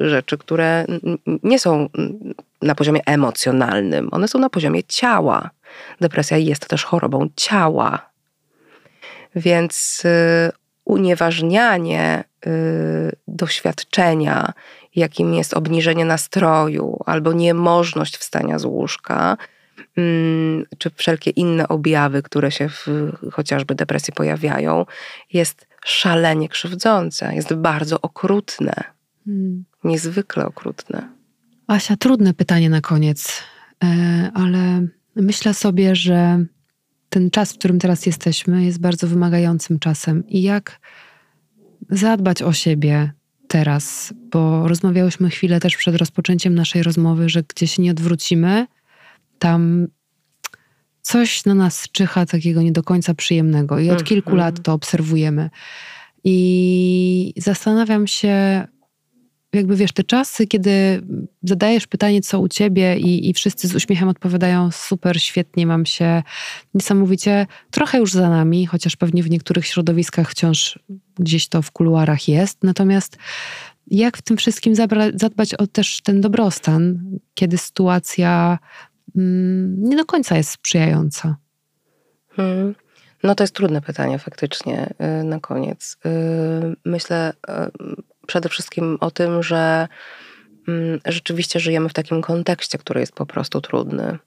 y, 0.00 0.08
rzeczy, 0.08 0.38
które 0.38 0.84
nie 1.42 1.58
są 1.58 1.88
na 2.62 2.74
poziomie 2.74 3.00
emocjonalnym, 3.06 4.08
one 4.12 4.28
są 4.28 4.38
na 4.38 4.50
poziomie 4.50 4.84
ciała. 4.84 5.50
Depresja 6.00 6.36
jest 6.36 6.68
też 6.68 6.84
chorobą 6.84 7.28
ciała. 7.36 8.10
Więc 9.36 10.02
y, 10.04 10.52
unieważnianie 10.86 12.24
y, 12.46 12.50
doświadczenia, 13.28 14.52
jakim 14.96 15.34
jest 15.34 15.54
obniżenie 15.54 16.04
nastroju 16.04 16.98
albo 17.06 17.32
niemożność 17.32 18.16
wstania 18.16 18.58
z 18.58 18.64
łóżka, 18.64 19.36
mm, 19.96 20.64
czy 20.78 20.90
wszelkie 20.90 21.30
inne 21.30 21.68
objawy, 21.68 22.22
które 22.22 22.50
się 22.50 22.68
w 22.68 22.86
chociażby 23.32 23.74
depresji 23.74 24.12
pojawiają, 24.12 24.86
jest 25.32 25.66
szalenie 25.84 26.48
krzywdzące, 26.48 27.34
jest 27.34 27.54
bardzo 27.54 28.00
okrutne. 28.00 28.74
Hmm. 29.24 29.64
Niezwykle 29.84 30.46
okrutne. 30.46 31.08
Asia, 31.66 31.96
trudne 31.96 32.34
pytanie 32.34 32.70
na 32.70 32.80
koniec, 32.80 33.42
e, 33.84 33.86
ale 34.34 34.86
myślę 35.16 35.54
sobie, 35.54 35.96
że 35.96 36.44
ten 37.16 37.30
czas, 37.30 37.52
w 37.52 37.58
którym 37.58 37.78
teraz 37.78 38.06
jesteśmy, 38.06 38.64
jest 38.64 38.80
bardzo 38.80 39.06
wymagającym 39.06 39.78
czasem. 39.78 40.28
I 40.28 40.42
jak 40.42 40.80
zadbać 41.90 42.42
o 42.42 42.52
siebie 42.52 43.12
teraz, 43.48 44.14
bo 44.32 44.68
rozmawiałyśmy 44.68 45.30
chwilę 45.30 45.60
też 45.60 45.76
przed 45.76 45.96
rozpoczęciem 45.96 46.54
naszej 46.54 46.82
rozmowy, 46.82 47.28
że 47.28 47.42
gdzie 47.42 47.66
się 47.66 47.82
nie 47.82 47.90
odwrócimy, 47.90 48.66
tam 49.38 49.86
coś 51.02 51.44
na 51.44 51.54
nas 51.54 51.88
czyha 51.92 52.26
takiego 52.26 52.62
nie 52.62 52.72
do 52.72 52.82
końca 52.82 53.14
przyjemnego. 53.14 53.78
I 53.78 53.90
od 53.90 54.04
kilku 54.04 54.30
mhm. 54.30 54.38
lat 54.38 54.62
to 54.62 54.72
obserwujemy. 54.72 55.50
I 56.24 57.34
zastanawiam 57.36 58.06
się, 58.06 58.66
jakby 59.56 59.76
wiesz, 59.76 59.92
te 59.92 60.04
czasy, 60.04 60.46
kiedy 60.46 61.02
zadajesz 61.42 61.86
pytanie, 61.86 62.20
co 62.20 62.40
u 62.40 62.48
ciebie, 62.48 62.98
i, 62.98 63.30
i 63.30 63.34
wszyscy 63.34 63.68
z 63.68 63.74
uśmiechem 63.74 64.08
odpowiadają: 64.08 64.70
super, 64.70 65.20
świetnie, 65.22 65.66
mam 65.66 65.86
się 65.86 66.22
niesamowicie, 66.74 67.46
trochę 67.70 67.98
już 67.98 68.12
za 68.12 68.30
nami, 68.30 68.66
chociaż 68.66 68.96
pewnie 68.96 69.22
w 69.22 69.30
niektórych 69.30 69.66
środowiskach 69.66 70.30
wciąż 70.30 70.78
gdzieś 71.18 71.48
to 71.48 71.62
w 71.62 71.70
kuluarach 71.70 72.28
jest. 72.28 72.58
Natomiast 72.62 73.18
jak 73.86 74.16
w 74.16 74.22
tym 74.22 74.36
wszystkim 74.36 74.74
zadbać 75.14 75.54
o 75.54 75.66
też 75.66 76.00
ten 76.02 76.20
dobrostan, 76.20 77.10
kiedy 77.34 77.58
sytuacja 77.58 78.58
mm, 79.16 79.76
nie 79.82 79.96
do 79.96 80.04
końca 80.04 80.36
jest 80.36 80.50
sprzyjająca? 80.50 81.36
Hmm. 82.30 82.74
No 83.22 83.34
to 83.34 83.42
jest 83.42 83.54
trudne 83.54 83.80
pytanie 83.80 84.18
faktycznie 84.18 84.94
y, 85.20 85.24
na 85.24 85.40
koniec. 85.40 85.96
Y, 86.06 86.08
myślę 86.84 87.32
y, 87.32 87.52
przede 88.26 88.48
wszystkim 88.48 88.98
o 89.00 89.10
tym, 89.10 89.42
że 89.42 89.88
mm, 90.68 91.00
rzeczywiście 91.06 91.60
żyjemy 91.60 91.88
w 91.88 91.92
takim 91.92 92.22
kontekście, 92.22 92.78
który 92.78 93.00
jest 93.00 93.12
po 93.12 93.26
prostu 93.26 93.60
trudny, 93.60 94.18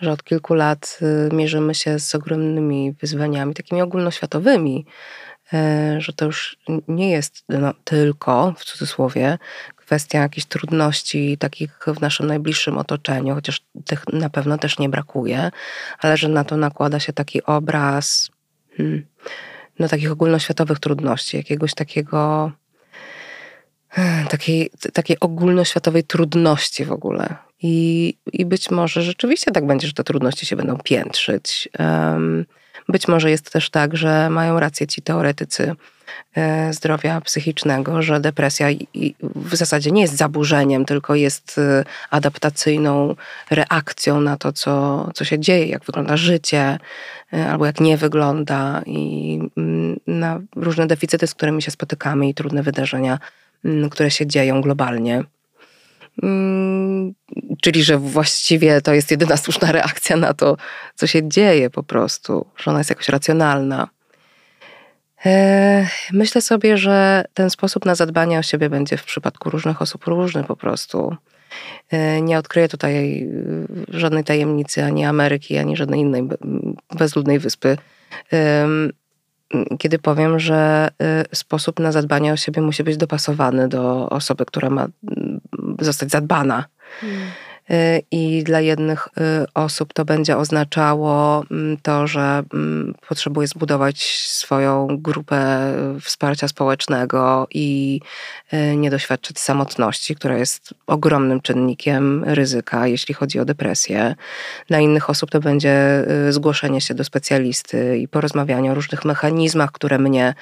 że 0.00 0.12
od 0.12 0.24
kilku 0.24 0.54
lat 0.54 0.98
y, 1.02 1.34
mierzymy 1.34 1.74
się 1.74 1.98
z 1.98 2.14
ogromnymi 2.14 2.92
wyzwaniami, 2.92 3.54
takimi 3.54 3.82
ogólnoświatowymi, 3.82 4.86
e, 5.52 5.96
że 6.00 6.12
to 6.12 6.24
już 6.24 6.58
nie 6.88 7.10
jest 7.10 7.44
no, 7.48 7.74
tylko, 7.84 8.54
w 8.58 8.64
cudzysłowie, 8.64 9.38
kwestia 9.90 10.18
jakichś 10.18 10.46
trudności 10.46 11.38
takich 11.38 11.78
w 11.86 12.00
naszym 12.00 12.26
najbliższym 12.26 12.78
otoczeniu, 12.78 13.34
chociaż 13.34 13.60
tych 13.86 14.04
na 14.12 14.30
pewno 14.30 14.58
też 14.58 14.78
nie 14.78 14.88
brakuje, 14.88 15.50
ale 15.98 16.16
że 16.16 16.28
na 16.28 16.44
to 16.44 16.56
nakłada 16.56 17.00
się 17.00 17.12
taki 17.12 17.42
obraz 17.42 18.30
hmm, 18.76 19.06
no, 19.78 19.88
takich 19.88 20.12
ogólnoświatowych 20.12 20.78
trudności, 20.78 21.36
jakiegoś 21.36 21.74
takiego 21.74 22.52
takiej, 24.30 24.70
takiej 24.92 25.20
ogólnoświatowej 25.20 26.04
trudności 26.04 26.84
w 26.84 26.92
ogóle. 26.92 27.34
I, 27.62 28.14
I 28.32 28.46
być 28.46 28.70
może 28.70 29.02
rzeczywiście 29.02 29.50
tak 29.50 29.66
będzie, 29.66 29.86
że 29.86 29.92
te 29.92 30.04
trudności 30.04 30.46
się 30.46 30.56
będą 30.56 30.78
piętrzyć. 30.78 31.68
Być 32.88 33.08
może 33.08 33.30
jest 33.30 33.52
też 33.52 33.70
tak, 33.70 33.96
że 33.96 34.30
mają 34.30 34.60
rację 34.60 34.86
ci 34.86 35.02
teoretycy 35.02 35.74
e, 36.36 36.72
zdrowia 36.72 37.20
psychicznego, 37.20 38.02
że 38.02 38.20
depresja 38.20 38.66
w 39.22 39.56
zasadzie 39.56 39.90
nie 39.90 40.02
jest 40.02 40.16
zaburzeniem, 40.16 40.84
tylko 40.84 41.14
jest 41.14 41.58
e, 41.58 41.84
adaptacyjną 42.10 43.14
reakcją 43.50 44.20
na 44.20 44.36
to, 44.36 44.52
co, 44.52 45.08
co 45.14 45.24
się 45.24 45.38
dzieje, 45.38 45.66
jak 45.66 45.84
wygląda 45.84 46.16
życie, 46.16 46.78
e, 47.32 47.50
albo 47.50 47.66
jak 47.66 47.80
nie 47.80 47.96
wygląda, 47.96 48.82
i 48.86 49.38
mm, 49.56 50.00
na 50.06 50.40
różne 50.56 50.86
deficyty, 50.86 51.26
z 51.26 51.34
którymi 51.34 51.62
się 51.62 51.70
spotykamy, 51.70 52.28
i 52.28 52.34
trudne 52.34 52.62
wydarzenia 52.62 53.18
które 53.90 54.10
się 54.10 54.26
dzieją 54.26 54.60
globalnie. 54.60 55.24
Mm, 56.22 57.14
czyli, 57.60 57.82
że 57.82 57.98
właściwie 57.98 58.80
to 58.80 58.94
jest 58.94 59.10
jedyna 59.10 59.36
słuszna 59.36 59.72
reakcja 59.78 60.16
na 60.16 60.34
to, 60.34 60.56
co 60.94 61.06
się 61.06 61.28
dzieje 61.28 61.70
po 61.70 61.82
prostu, 61.82 62.46
że 62.56 62.70
ona 62.70 62.80
jest 62.80 62.90
jakoś 62.90 63.08
racjonalna. 63.08 63.88
Myślę 66.12 66.40
sobie, 66.40 66.78
że 66.78 67.24
ten 67.34 67.50
sposób 67.50 67.84
na 67.84 67.94
zadbanie 67.94 68.38
o 68.38 68.42
siebie 68.42 68.70
będzie 68.70 68.96
w 68.96 69.04
przypadku 69.04 69.50
różnych 69.50 69.82
osób 69.82 70.04
różny 70.04 70.44
po 70.44 70.56
prostu. 70.56 71.16
Nie 72.22 72.38
odkryję 72.38 72.68
tutaj 72.68 73.26
żadnej 73.88 74.24
tajemnicy 74.24 74.84
ani 74.84 75.04
Ameryki, 75.04 75.58
ani 75.58 75.76
żadnej 75.76 76.00
innej 76.00 76.28
bezludnej 76.98 77.38
wyspy 77.38 77.76
kiedy 79.78 79.98
powiem, 79.98 80.38
że 80.38 80.88
y, 81.32 81.36
sposób 81.36 81.80
na 81.80 81.92
zadbanie 81.92 82.32
o 82.32 82.36
siebie 82.36 82.62
musi 82.62 82.84
być 82.84 82.96
dopasowany 82.96 83.68
do 83.68 84.08
osoby, 84.10 84.44
która 84.46 84.70
ma 84.70 84.86
zostać 85.80 86.10
zadbana. 86.10 86.64
Hmm. 87.00 87.20
Y, 87.72 88.02
I 88.10 88.44
dla 88.44 88.60
jednych 88.60 89.08
y, 89.08 89.46
osób 89.54 89.92
to 89.92 90.04
będzie 90.04 90.36
oznaczało 90.36 91.44
mm, 91.50 91.76
to, 91.82 92.06
że 92.06 92.42
mm, 92.54 92.94
potrzebuje 93.08 93.46
zbudować 93.46 94.02
swoją 94.26 94.88
grupę 95.00 95.40
wsparcia 96.00 96.48
społecznego 96.48 97.46
i 97.50 98.00
nie 98.76 98.90
doświadczyć 98.90 99.38
samotności, 99.38 100.14
która 100.14 100.38
jest 100.38 100.74
ogromnym 100.86 101.40
czynnikiem 101.40 102.24
ryzyka, 102.24 102.86
jeśli 102.86 103.14
chodzi 103.14 103.40
o 103.40 103.44
depresję. 103.44 104.14
Dla 104.68 104.78
innych 104.78 105.10
osób 105.10 105.30
to 105.30 105.40
będzie 105.40 106.04
zgłoszenie 106.30 106.80
się 106.80 106.94
do 106.94 107.04
specjalisty 107.04 107.98
i 107.98 108.08
porozmawianie 108.08 108.72
o 108.72 108.74
różnych 108.74 109.04
mechanizmach, 109.04 109.72
które 109.72 109.98
mnie 109.98 110.34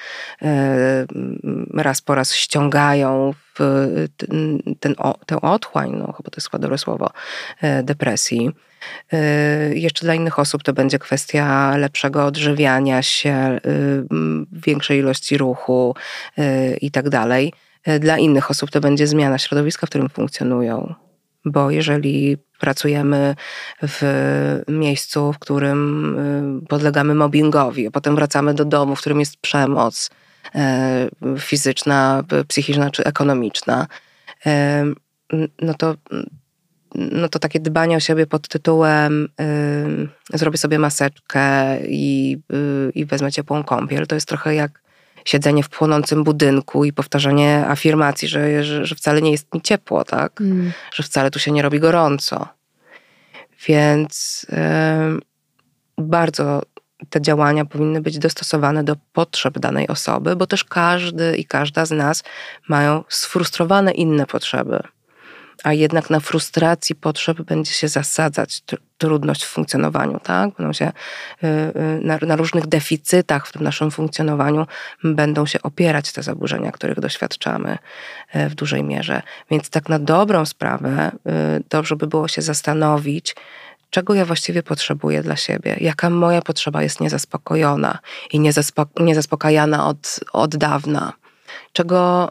raz 1.73 2.01
po 2.01 2.15
raz 2.15 2.33
ściągają 2.33 3.33
w 3.33 3.48
ten, 4.79 4.95
tę 5.25 5.41
otchłań, 5.41 5.91
no 5.91 6.05
chyba 6.05 6.29
to 6.29 6.37
jest 6.37 6.51
chyba 6.51 6.61
dobre 6.61 6.77
słowo, 6.77 7.09
e, 7.61 7.83
depresji. 7.83 8.51
E, 9.13 9.17
jeszcze 9.75 10.05
dla 10.05 10.13
innych 10.13 10.39
osób 10.39 10.63
to 10.63 10.73
będzie 10.73 10.99
kwestia 10.99 11.77
lepszego 11.77 12.25
odżywiania 12.25 13.01
się, 13.01 13.59
większej 14.51 14.99
ilości 14.99 15.37
ruchu 15.37 15.95
i 16.81 16.91
tak 16.91 17.09
dalej. 17.09 17.53
Dla 17.99 18.17
innych 18.17 18.51
osób 18.51 18.71
to 18.71 18.81
będzie 18.81 19.07
zmiana 19.07 19.37
środowiska, 19.37 19.87
w 19.87 19.89
którym 19.89 20.09
funkcjonują. 20.09 20.93
Bo 21.45 21.71
jeżeli 21.71 22.37
pracujemy 22.59 23.35
w 23.83 24.01
miejscu, 24.67 25.33
w 25.33 25.39
którym 25.39 26.15
podlegamy 26.69 27.15
mobbingowi, 27.15 27.87
a 27.87 27.91
potem 27.91 28.15
wracamy 28.15 28.53
do 28.53 28.65
domu, 28.65 28.95
w 28.95 28.99
którym 28.99 29.19
jest 29.19 29.37
przemoc, 29.37 30.09
fizyczna, 31.39 32.23
psychiczna 32.47 32.91
czy 32.91 33.03
ekonomiczna, 33.03 33.87
e, 34.45 34.85
no 35.61 35.73
to, 35.73 35.95
no 36.95 37.29
to 37.29 37.39
takie 37.39 37.59
dbanie 37.59 37.97
o 37.97 37.99
siebie 37.99 38.27
pod 38.27 38.47
tytułem 38.47 39.29
e, 40.31 40.37
zrobię 40.37 40.57
sobie 40.57 40.79
maseczkę 40.79 41.77
i, 41.87 42.37
i 42.95 43.05
wezmę 43.05 43.31
ciepłą 43.31 43.63
kąpiel, 43.63 44.07
to 44.07 44.15
jest 44.15 44.27
trochę 44.27 44.55
jak 44.55 44.81
siedzenie 45.25 45.63
w 45.63 45.69
płonącym 45.69 46.23
budynku 46.23 46.85
i 46.85 46.93
powtarzanie 46.93 47.65
afirmacji, 47.67 48.27
że, 48.27 48.63
że, 48.63 48.85
że 48.85 48.95
wcale 48.95 49.21
nie 49.21 49.31
jest 49.31 49.53
mi 49.53 49.61
ciepło, 49.61 50.03
tak? 50.03 50.41
Mm. 50.41 50.71
Że 50.93 51.03
wcale 51.03 51.31
tu 51.31 51.39
się 51.39 51.51
nie 51.51 51.61
robi 51.61 51.79
gorąco. 51.79 52.47
Więc 53.67 54.45
bardzo 55.97 56.61
te 57.09 57.21
działania 57.21 57.65
powinny 57.65 58.01
być 58.01 58.19
dostosowane 58.19 58.83
do 58.83 58.95
potrzeb 59.13 59.59
danej 59.59 59.87
osoby, 59.87 60.35
bo 60.35 60.47
też 60.47 60.63
każdy 60.63 61.37
i 61.37 61.45
każda 61.45 61.85
z 61.85 61.91
nas 61.91 62.23
mają 62.69 63.03
sfrustrowane 63.09 63.91
inne 63.91 64.25
potrzeby. 64.25 64.79
A 65.63 65.73
jednak 65.73 66.09
na 66.09 66.19
frustracji 66.19 66.95
potrzeb 66.95 67.41
będzie 67.41 67.73
się 67.73 67.87
zasadzać 67.87 68.63
trudność 68.97 69.43
w 69.43 69.47
funkcjonowaniu, 69.47 70.19
tak? 70.23 70.49
Będą 70.57 70.73
się 70.73 70.85
y, 71.43 71.47
y, 71.47 71.73
na, 72.01 72.17
na, 72.21 72.35
różnych 72.35 72.67
deficytach 72.67 73.47
w 73.47 73.51
tym 73.51 73.63
naszym 73.63 73.91
funkcjonowaniu 73.91 74.67
będą 75.03 75.45
się 75.45 75.61
opierać 75.61 76.11
te 76.11 76.23
zaburzenia, 76.23 76.71
których 76.71 76.99
doświadczamy 76.99 77.77
y, 78.35 78.49
w 78.49 78.55
dużej 78.55 78.83
mierze. 78.83 79.21
Więc 79.51 79.69
tak 79.69 79.89
na 79.89 79.99
dobrą 79.99 80.45
sprawę 80.45 81.11
dobrze 81.69 81.95
by 81.95 82.07
było 82.07 82.27
się 82.27 82.41
zastanowić, 82.41 83.35
czego 83.89 84.13
ja 84.13 84.25
właściwie 84.25 84.63
potrzebuję 84.63 85.23
dla 85.23 85.35
siebie, 85.35 85.77
jaka 85.81 86.09
moja 86.09 86.41
potrzeba 86.41 86.83
jest 86.83 87.01
niezaspokojona 87.01 87.99
i 88.31 88.39
niezaspokajana 88.99 89.87
od, 89.87 90.19
od 90.33 90.55
dawna, 90.55 91.13
czego, 91.73 92.29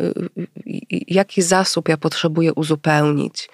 y, 0.00 0.04
y, 0.04 0.42
y, 0.42 1.04
jaki 1.08 1.42
zasób 1.42 1.88
ja 1.88 1.96
potrzebuję 1.96 2.54
uzupełnić, 2.54 3.48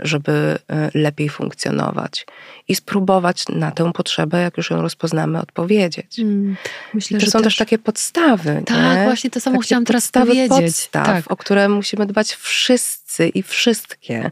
żeby 0.00 0.58
lepiej 0.94 1.28
funkcjonować. 1.28 2.26
I 2.68 2.74
spróbować 2.74 3.48
na 3.48 3.70
tę 3.70 3.92
potrzebę, 3.92 4.40
jak 4.40 4.56
już 4.56 4.70
ją 4.70 4.82
rozpoznamy, 4.82 5.40
odpowiedzieć. 5.40 6.18
Mm, 6.18 6.56
myślę, 6.94 7.20
to 7.20 7.26
są 7.26 7.38
też... 7.38 7.42
też 7.42 7.56
takie 7.56 7.78
podstawy. 7.78 8.62
Tak, 8.66 8.96
nie? 8.98 9.04
właśnie 9.04 9.30
to 9.30 9.40
samo 9.40 9.56
takie 9.56 9.66
chciałam 9.66 9.84
teraz 9.84 10.08
powiedzieć. 10.08 10.48
Podstaw, 10.48 11.06
tak. 11.06 11.32
o 11.32 11.36
które 11.36 11.68
musimy 11.68 12.06
dbać 12.06 12.32
wszyscy 12.32 13.28
i 13.28 13.42
wszystkie, 13.42 14.30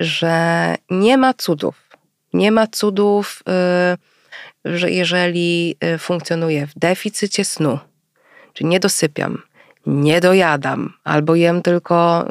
że 0.00 0.74
nie 0.90 1.18
ma 1.18 1.34
cudów. 1.34 1.90
Nie 2.32 2.52
ma 2.52 2.66
cudów, 2.66 3.42
że 4.64 4.90
jeżeli 4.90 5.76
funkcjonuję 5.98 6.66
w 6.66 6.78
deficycie 6.78 7.44
snu, 7.44 7.78
czy 8.52 8.64
nie 8.64 8.80
dosypiam, 8.80 9.42
nie 9.86 10.20
dojadam, 10.20 10.92
albo 11.04 11.34
jem 11.34 11.62
tylko 11.62 12.26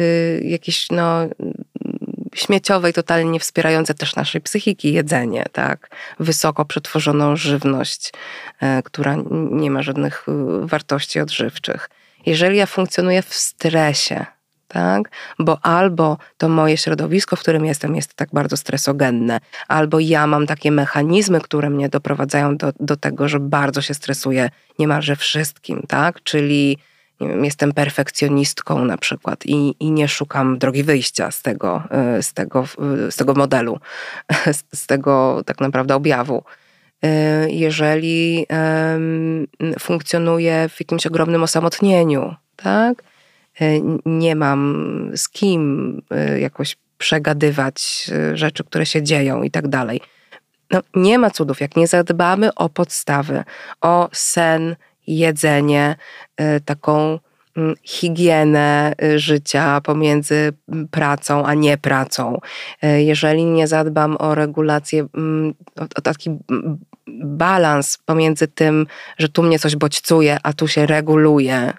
y, 0.00 0.40
jakieś 0.44 0.90
no, 0.90 1.26
śmieciowe 2.34 2.90
i 2.90 2.92
totalnie 2.92 3.30
nie 3.30 3.40
wspierające 3.40 3.94
też 3.94 4.16
naszej 4.16 4.40
psychiki 4.40 4.92
jedzenie, 4.92 5.44
tak? 5.52 5.90
Wysoko 6.20 6.64
przetworzoną 6.64 7.36
żywność, 7.36 8.12
y, 8.62 8.82
która 8.82 9.16
nie 9.50 9.70
ma 9.70 9.82
żadnych 9.82 10.26
y, 10.28 10.66
wartości 10.66 11.20
odżywczych. 11.20 11.90
Jeżeli 12.26 12.56
ja 12.56 12.66
funkcjonuję 12.66 13.22
w 13.22 13.34
stresie, 13.34 14.26
tak? 14.72 15.10
Bo 15.38 15.58
albo 15.62 16.18
to 16.36 16.48
moje 16.48 16.76
środowisko, 16.76 17.36
w 17.36 17.40
którym 17.40 17.64
jestem, 17.64 17.96
jest 17.96 18.14
tak 18.14 18.28
bardzo 18.32 18.56
stresogenne, 18.56 19.40
albo 19.68 20.00
ja 20.00 20.26
mam 20.26 20.46
takie 20.46 20.70
mechanizmy, 20.70 21.40
które 21.40 21.70
mnie 21.70 21.88
doprowadzają 21.88 22.56
do, 22.56 22.72
do 22.80 22.96
tego, 22.96 23.28
że 23.28 23.40
bardzo 23.40 23.82
się 23.82 23.94
stresuję 23.94 24.50
niemalże 24.78 25.16
wszystkim, 25.16 25.82
tak? 25.88 26.22
Czyli 26.22 26.78
wiem, 27.20 27.44
jestem 27.44 27.72
perfekcjonistką 27.72 28.84
na 28.84 28.96
przykład 28.96 29.46
i, 29.46 29.74
i 29.80 29.90
nie 29.90 30.08
szukam 30.08 30.58
drogi 30.58 30.82
wyjścia 30.82 31.30
z 31.30 31.42
tego, 31.42 31.82
e, 31.90 32.22
z 32.22 32.32
tego, 32.32 32.64
z 33.10 33.16
tego 33.16 33.34
modelu, 33.34 33.78
z 34.74 34.86
tego 34.86 35.42
tak 35.46 35.60
naprawdę 35.60 35.94
objawu 35.94 36.44
e, 37.02 37.50
jeżeli 37.50 38.46
um, 38.50 39.46
funkcjonuję 39.78 40.68
w 40.68 40.80
jakimś 40.80 41.06
ogromnym 41.06 41.42
osamotnieniu, 41.42 42.34
tak? 42.56 43.11
E, 43.60 43.80
nie 44.06 44.36
mam 44.36 45.10
z 45.14 45.28
kim 45.28 46.02
e, 46.10 46.40
jakoś 46.40 46.76
przegadywać 46.98 48.10
e, 48.12 48.36
rzeczy, 48.36 48.64
które 48.64 48.86
się 48.86 49.02
dzieją 49.02 49.42
i 49.42 49.50
tak 49.50 49.68
dalej. 49.68 50.00
No, 50.70 50.80
nie 50.94 51.18
ma 51.18 51.30
cudów, 51.30 51.60
jak 51.60 51.76
nie 51.76 51.86
zadbamy 51.86 52.54
o 52.54 52.68
podstawy, 52.68 53.44
o 53.80 54.08
sen, 54.12 54.76
jedzenie, 55.06 55.96
taką 56.64 57.18
higienę 57.84 58.94
życia 59.16 59.80
pomiędzy 59.80 60.52
pracą 60.90 61.46
a 61.46 61.54
nie 61.54 61.78
pracą. 61.78 62.38
Jeżeli 62.82 63.44
nie 63.44 63.68
zadbam 63.68 64.16
o 64.18 64.34
regulację, 64.34 65.06
mm, 65.14 65.54
o 65.96 66.00
taki 66.00 66.30
balans 67.24 67.98
pomiędzy 68.04 68.48
tym, 68.48 68.86
że 69.18 69.28
tu 69.28 69.42
mnie 69.42 69.58
coś 69.58 69.76
bodźcuje, 69.76 70.38
a 70.42 70.52
tu 70.52 70.68
się 70.68 70.86
reguluje, 70.86 71.72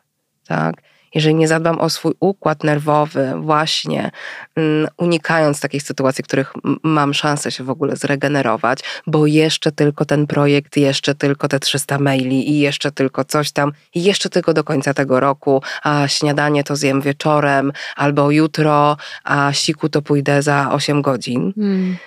tak? 0.47 0.75
Jeżeli 1.15 1.35
nie 1.35 1.47
zadbam 1.47 1.79
o 1.79 1.89
swój 1.89 2.13
układ 2.19 2.63
nerwowy, 2.63 3.33
właśnie 3.37 4.11
mm, 4.55 4.87
unikając 4.97 5.59
takich 5.59 5.83
sytuacji, 5.83 6.23
w 6.23 6.27
których 6.27 6.53
mam 6.83 7.13
szansę 7.13 7.51
się 7.51 7.63
w 7.63 7.69
ogóle 7.69 7.95
zregenerować, 7.95 8.79
bo 9.07 9.25
jeszcze 9.25 9.71
tylko 9.71 10.05
ten 10.05 10.27
projekt, 10.27 10.77
jeszcze 10.77 11.15
tylko 11.15 11.47
te 11.47 11.59
300 11.59 11.97
maili 11.99 12.51
i 12.51 12.59
jeszcze 12.59 12.91
tylko 12.91 13.25
coś 13.25 13.51
tam, 13.51 13.71
i 13.95 14.03
jeszcze 14.03 14.29
tylko 14.29 14.53
do 14.53 14.63
końca 14.63 14.93
tego 14.93 15.19
roku, 15.19 15.61
a 15.83 16.07
śniadanie 16.07 16.63
to 16.63 16.75
zjem 16.75 17.01
wieczorem, 17.01 17.71
albo 17.95 18.31
jutro, 18.31 18.97
a 19.23 19.53
siku 19.53 19.89
to 19.89 20.01
pójdę 20.01 20.41
za 20.41 20.71
8 20.71 21.01
godzin. 21.01 21.53
Hmm. 21.55 21.97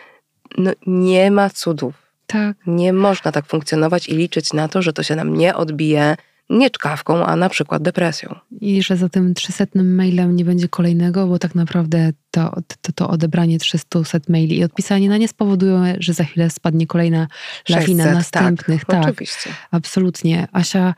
No, 0.58 0.70
nie 0.86 1.30
ma 1.30 1.50
cudów. 1.50 1.94
Tak. 2.26 2.56
Nie 2.66 2.92
można 2.92 3.32
tak 3.32 3.46
funkcjonować 3.46 4.08
i 4.08 4.16
liczyć 4.16 4.52
na 4.52 4.68
to, 4.68 4.82
że 4.82 4.92
to 4.92 5.02
się 5.02 5.16
nam 5.16 5.36
nie 5.36 5.54
odbije 5.54 6.16
nie 6.50 6.70
czkawką, 6.70 7.26
a 7.26 7.36
na 7.36 7.48
przykład 7.48 7.82
depresją. 7.82 8.34
I 8.60 8.82
że 8.82 8.96
za 8.96 9.08
tym 9.08 9.34
300 9.34 9.64
mailem 9.74 10.36
nie 10.36 10.44
będzie 10.44 10.68
kolejnego, 10.68 11.26
bo 11.26 11.38
tak 11.38 11.54
naprawdę 11.54 12.12
to, 12.30 12.56
to, 12.82 12.92
to 12.92 13.08
odebranie 13.08 13.58
300 13.58 14.00
maili 14.28 14.58
i 14.58 14.64
odpisanie 14.64 15.08
na 15.08 15.16
nie 15.16 15.28
spowodują, 15.28 15.82
że 15.98 16.12
za 16.12 16.24
chwilę 16.24 16.50
spadnie 16.50 16.86
kolejna 16.86 17.26
lawina 17.68 18.04
600, 18.04 18.14
następnych. 18.14 18.84
Tak, 18.84 19.02
tak, 19.02 19.12
oczywiście. 19.12 19.50
Absolutnie. 19.70 20.48
Asia, 20.52 20.94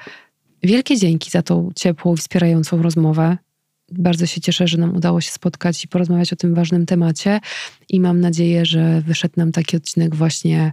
wielkie 0.62 0.96
dzięki 0.96 1.30
za 1.30 1.42
tą 1.42 1.70
ciepłą, 1.76 2.16
wspierającą 2.16 2.82
rozmowę. 2.82 3.36
Bardzo 3.92 4.26
się 4.26 4.40
cieszę, 4.40 4.68
że 4.68 4.78
nam 4.78 4.96
udało 4.96 5.20
się 5.20 5.30
spotkać 5.30 5.84
i 5.84 5.88
porozmawiać 5.88 6.32
o 6.32 6.36
tym 6.36 6.54
ważnym 6.54 6.86
temacie. 6.86 7.40
I 7.88 8.00
mam 8.00 8.20
nadzieję, 8.20 8.66
że 8.66 9.00
wyszedł 9.00 9.34
nam 9.36 9.52
taki 9.52 9.76
odcinek 9.76 10.14
właśnie 10.14 10.72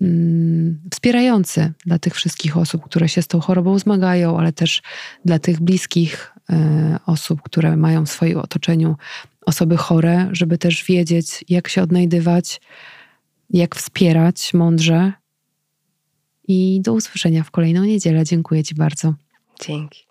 mm, 0.00 0.80
wspierający 0.92 1.72
dla 1.86 1.98
tych 1.98 2.14
wszystkich 2.14 2.56
osób, 2.56 2.84
które 2.84 3.08
się 3.08 3.22
z 3.22 3.26
tą 3.26 3.40
chorobą 3.40 3.78
zmagają, 3.78 4.38
ale 4.38 4.52
też 4.52 4.82
dla 5.24 5.38
tych 5.38 5.60
bliskich 5.60 6.32
y, 6.50 6.54
osób, 7.06 7.42
które 7.42 7.76
mają 7.76 8.06
w 8.06 8.10
swoim 8.10 8.38
otoczeniu 8.38 8.96
osoby 9.46 9.76
chore, 9.76 10.28
żeby 10.32 10.58
też 10.58 10.84
wiedzieć, 10.84 11.44
jak 11.48 11.68
się 11.68 11.82
odnajdywać, 11.82 12.60
jak 13.50 13.76
wspierać 13.76 14.54
mądrze. 14.54 15.12
I 16.48 16.80
do 16.84 16.92
usłyszenia 16.92 17.44
w 17.44 17.50
kolejną 17.50 17.84
niedzielę. 17.84 18.24
Dziękuję 18.24 18.64
Ci 18.64 18.74
bardzo. 18.74 19.14
Dzięki. 19.60 20.05